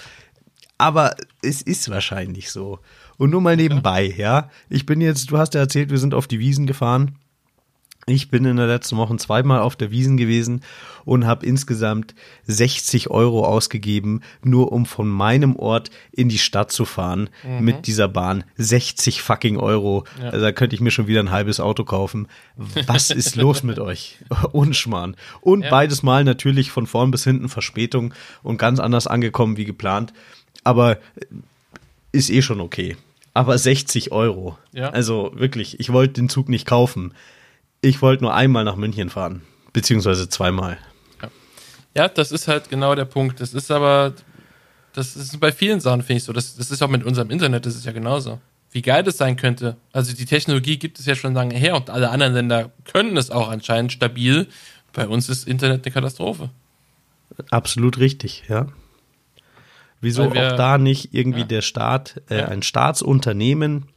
[0.77, 2.79] Aber es ist wahrscheinlich so.
[3.17, 4.51] Und nur mal nebenbei, ja.
[4.69, 7.17] Ich bin jetzt, du hast ja erzählt, wir sind auf die Wiesen gefahren.
[8.07, 10.63] Ich bin in der letzten Woche zweimal auf der Wiesen gewesen
[11.05, 12.15] und habe insgesamt
[12.47, 17.29] 60 Euro ausgegeben, nur um von meinem Ort in die Stadt zu fahren
[17.61, 18.45] mit dieser Bahn.
[18.57, 20.05] 60 fucking Euro.
[20.23, 22.27] Also da könnte ich mir schon wieder ein halbes Auto kaufen.
[22.87, 24.19] Was ist los mit euch?
[24.53, 25.15] Unschmarrn.
[25.41, 25.71] Und Ja.
[25.71, 30.13] beides Mal natürlich von vorn bis hinten Verspätung und ganz anders angekommen wie geplant.
[30.65, 30.99] Aber
[32.13, 32.97] ist eh schon okay.
[33.35, 34.59] Aber 60 Euro.
[34.73, 34.91] Ja.
[34.91, 37.15] Also wirklich, ich wollte den Zug nicht kaufen.
[37.81, 39.43] Ich wollte nur einmal nach München fahren.
[39.73, 40.79] Beziehungsweise zweimal.
[41.95, 43.41] Ja, das ist halt genau der Punkt.
[43.41, 44.15] Das ist aber,
[44.93, 46.33] das ist bei vielen Sachen, finde ich so.
[46.33, 48.41] Das, das ist auch mit unserem Internet, das ist ja genauso.
[48.73, 49.77] Wie geil das sein könnte.
[49.93, 53.31] Also die Technologie gibt es ja schon lange her und alle anderen Länder können es
[53.31, 54.47] auch anscheinend stabil.
[54.93, 56.51] Bei uns ist Internet eine Katastrophe.
[57.51, 58.67] Absolut richtig, ja.
[60.01, 61.47] Wieso wir- auch da nicht irgendwie Ja.
[61.47, 62.49] der Staat, äh, Ja.
[62.49, 63.89] ein Staatsunternehmen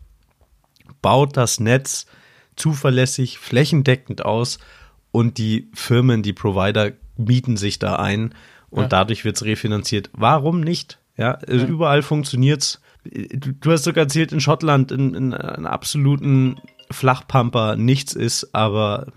[1.01, 2.07] baut das Netz
[2.55, 4.59] zuverlässig, flächendeckend aus
[5.11, 8.33] und die Firmen, die Provider mieten sich da ein
[8.69, 8.87] und Ja.
[8.89, 10.09] dadurch wird es refinanziert.
[10.13, 10.99] Warum nicht?
[11.17, 12.81] Ja, also überall funktioniert's.
[13.03, 19.07] Du, du hast sogar erzählt, in Schottland in, in einem absoluten Flachpamper nichts ist, aber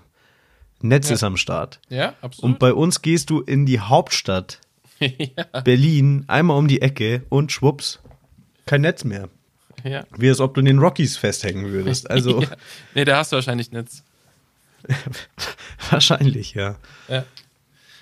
[0.82, 1.14] Netz Ja.
[1.14, 1.80] ist am Start.
[1.88, 2.58] Ja, Und absolut.
[2.58, 4.60] bei uns gehst du in die Hauptstadt
[5.64, 8.00] Berlin einmal um die Ecke und schwupps,
[8.66, 9.28] kein Netz mehr.
[9.86, 10.04] Ja.
[10.16, 12.10] Wie als ob du in den Rockies festhängen würdest.
[12.10, 12.48] Also ja.
[12.94, 14.02] Nee, da hast du wahrscheinlich Netz.
[15.90, 16.76] wahrscheinlich, ja.
[17.08, 17.24] Ja.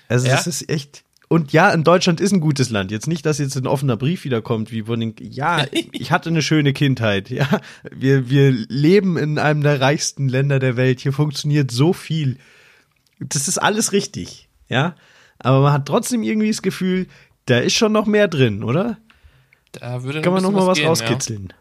[0.07, 0.35] Also Ja?
[0.35, 1.03] das ist echt.
[1.27, 2.91] Und ja, in Deutschland ist ein gutes Land.
[2.91, 5.15] Jetzt nicht, dass jetzt ein offener Brief wiederkommt, wie von den.
[5.19, 7.29] Ja, ich hatte eine schöne Kindheit.
[7.29, 7.47] Ja,
[7.91, 10.99] wir, wir leben in einem der reichsten Länder der Welt.
[10.99, 12.37] Hier funktioniert so viel.
[13.19, 14.47] Das ist alles richtig.
[14.69, 14.95] Ja,
[15.39, 17.07] aber man hat trotzdem irgendwie das Gefühl,
[17.45, 18.97] da ist schon noch mehr drin, oder?
[19.71, 21.47] Da würde Kann man noch mal was bisschen rauskitzeln.
[21.49, 21.55] Ja.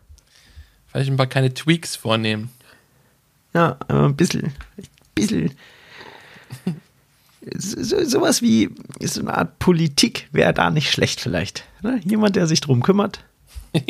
[0.94, 2.50] Vielleicht ein paar kleine Tweaks vornehmen.
[3.52, 4.44] Ja, ein bisschen,
[4.76, 4.84] ein
[5.14, 5.50] bisschen.
[7.56, 8.70] So, sowas wie
[9.00, 11.64] so eine Art Politik wäre da nicht schlecht vielleicht.
[11.82, 12.00] Ne?
[12.04, 13.24] Jemand, der sich drum kümmert.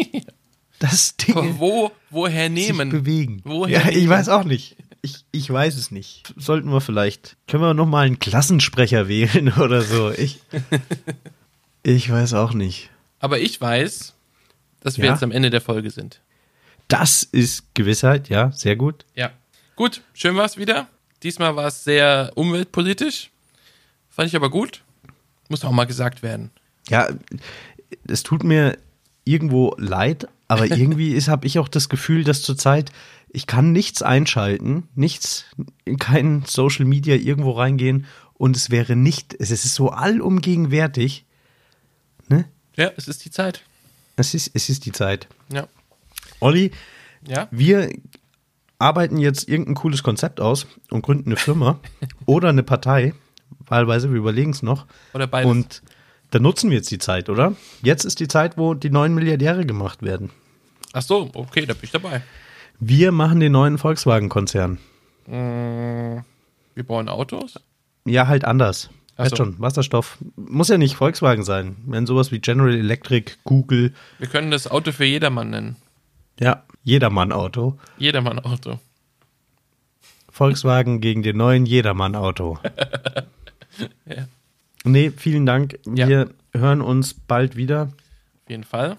[0.81, 2.91] Das Aber wo, woher nehmen?
[2.91, 3.41] bewegen.
[3.45, 4.09] Woher ja, ich nehmen?
[4.11, 4.77] weiß auch nicht.
[5.03, 6.35] Ich, ich weiß es nicht.
[6.37, 7.37] Sollten wir vielleicht.
[7.47, 10.11] Können wir noch mal einen Klassensprecher wählen oder so?
[10.11, 10.41] Ich,
[11.85, 12.91] ich weiß auch nicht.
[13.21, 14.15] Aber ich weiß,
[14.81, 15.13] dass wir Ja?
[15.13, 16.21] jetzt am Ende der Folge sind.
[16.89, 19.05] Das ist Gewissheit, ja, sehr gut.
[19.15, 19.31] Ja.
[19.77, 20.87] Gut, schön war's wieder.
[21.23, 23.31] Diesmal war es sehr umweltpolitisch.
[24.11, 24.83] Fand ich aber gut.
[25.49, 26.51] Muss auch mal gesagt werden.
[26.89, 27.09] Ja,
[28.07, 28.79] es tut mir
[29.25, 32.93] irgendwo leid, aber irgendwie ist habe ich auch das Gefühl, dass zurzeit
[33.31, 35.47] ich kann nichts einschalten, nichts
[35.85, 41.25] in kein Social Media irgendwo reingehen, und es wäre nicht, es ist so allumgegenwärtig.
[42.29, 42.45] Ne?
[42.77, 43.63] Ja, es ist die Zeit.
[44.17, 45.29] Es ist, es ist die Zeit.
[45.53, 45.69] Ja.
[46.45, 46.71] Olli,
[47.27, 47.49] Ja.
[47.51, 47.91] wir
[48.79, 51.79] arbeiten jetzt irgendein cooles Konzept aus und gründen eine Firma
[52.27, 53.15] oder eine Partei.
[53.67, 54.87] Wahlweise, wir überlegen es noch.
[55.15, 55.51] Oder beides.
[55.51, 55.83] Und
[56.31, 57.55] da nutzen wir jetzt die Zeit, oder?
[57.83, 60.31] Jetzt ist die Zeit, wo die neuen Milliardäre gemacht werden.
[60.93, 62.23] Ach so, okay, da bin ich dabei.
[62.79, 64.79] Wir machen den neuen Volkswagen-Konzern.
[65.27, 66.25] Wir
[66.87, 67.55] bauen Autos.
[68.05, 68.91] Ja, halt anders.
[69.17, 69.37] Ach Weißt so.
[69.37, 70.19] schon, Wasserstoff.
[70.37, 71.77] Muss ja nicht Volkswagen sein.
[71.87, 75.77] Wenn sowas wie General Electric, Google, Wir können das Auto für jedermann nennen.
[76.41, 77.79] Ja, Jedermann-Auto.
[77.99, 78.79] Jedermann-Auto.
[80.31, 82.59] Volkswagen gegen den neuen Jedermann-Auto.
[84.07, 84.29] Ja.
[84.85, 85.81] Nee, vielen Dank.
[85.85, 86.07] Ja.
[86.07, 87.89] Wir hören uns bald wieder.
[88.45, 88.99] Auf jeden Fall.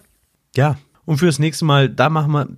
[0.54, 0.76] Ja,
[1.06, 2.48] und fürs nächste Mal, da machen wir,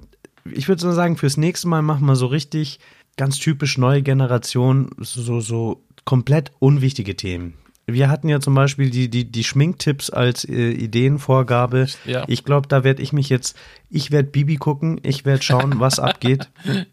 [0.51, 2.81] ich würde so sagen, fürs nächste Mal machen wir so richtig
[3.17, 7.55] ganz typisch neue Generation, so, so komplett unwichtige Themen.
[7.91, 11.87] Wir hatten ja zum Beispiel die, die, die Schminktipps als äh, Ideenvorgabe.
[12.05, 12.25] Ja.
[12.27, 13.57] Ich glaube, da werde ich mich jetzt,
[13.89, 16.49] ich werde Bibi gucken, ich werde schauen, was abgeht.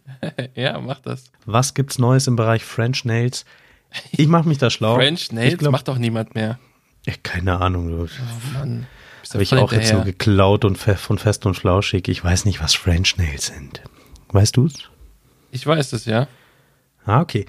[0.55, 1.25] Ja, mach das.
[1.45, 3.45] Was gibt's Neues im Bereich French Nails?
[4.11, 4.95] Ich mache mich da schlau.
[4.95, 6.57] French Nails glaub, macht doch niemand mehr.
[7.05, 8.07] Ja, keine Ahnung.
[8.07, 8.87] Oh Mann.
[9.31, 10.05] Habe ich auch jetzt so hinterher.
[10.05, 12.07] geklaut und von fest und flauschig.
[12.07, 13.83] Ich weiß nicht, was French Nails sind.
[14.29, 14.89] Weißt du's?
[15.51, 16.27] Ich weiß es, ja.
[17.05, 17.45] Ah, okay.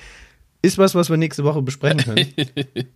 [0.61, 2.27] Ist was, was wir nächste Woche besprechen können.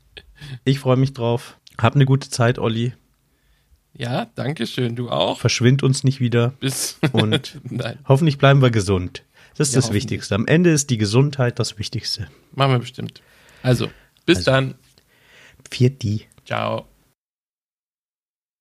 [0.64, 1.58] ich freue mich drauf.
[1.78, 2.92] Hab eine gute Zeit, Olli.
[3.94, 4.96] Ja, danke schön.
[4.96, 5.38] Du auch.
[5.40, 6.50] Verschwind uns nicht wieder.
[6.60, 6.98] Bis.
[7.12, 9.24] Und Nein, hoffentlich bleiben wir gesund.
[9.56, 9.92] Das ist Ja, das.
[9.92, 10.34] Wichtigste.
[10.34, 12.28] Am Ende ist die Gesundheit das Wichtigste.
[12.52, 13.20] machen wir bestimmt.
[13.62, 13.88] Also,
[14.26, 14.50] bis Also.
[14.52, 14.74] dann.
[15.70, 16.26] Viert die.
[16.46, 16.86] Ciao.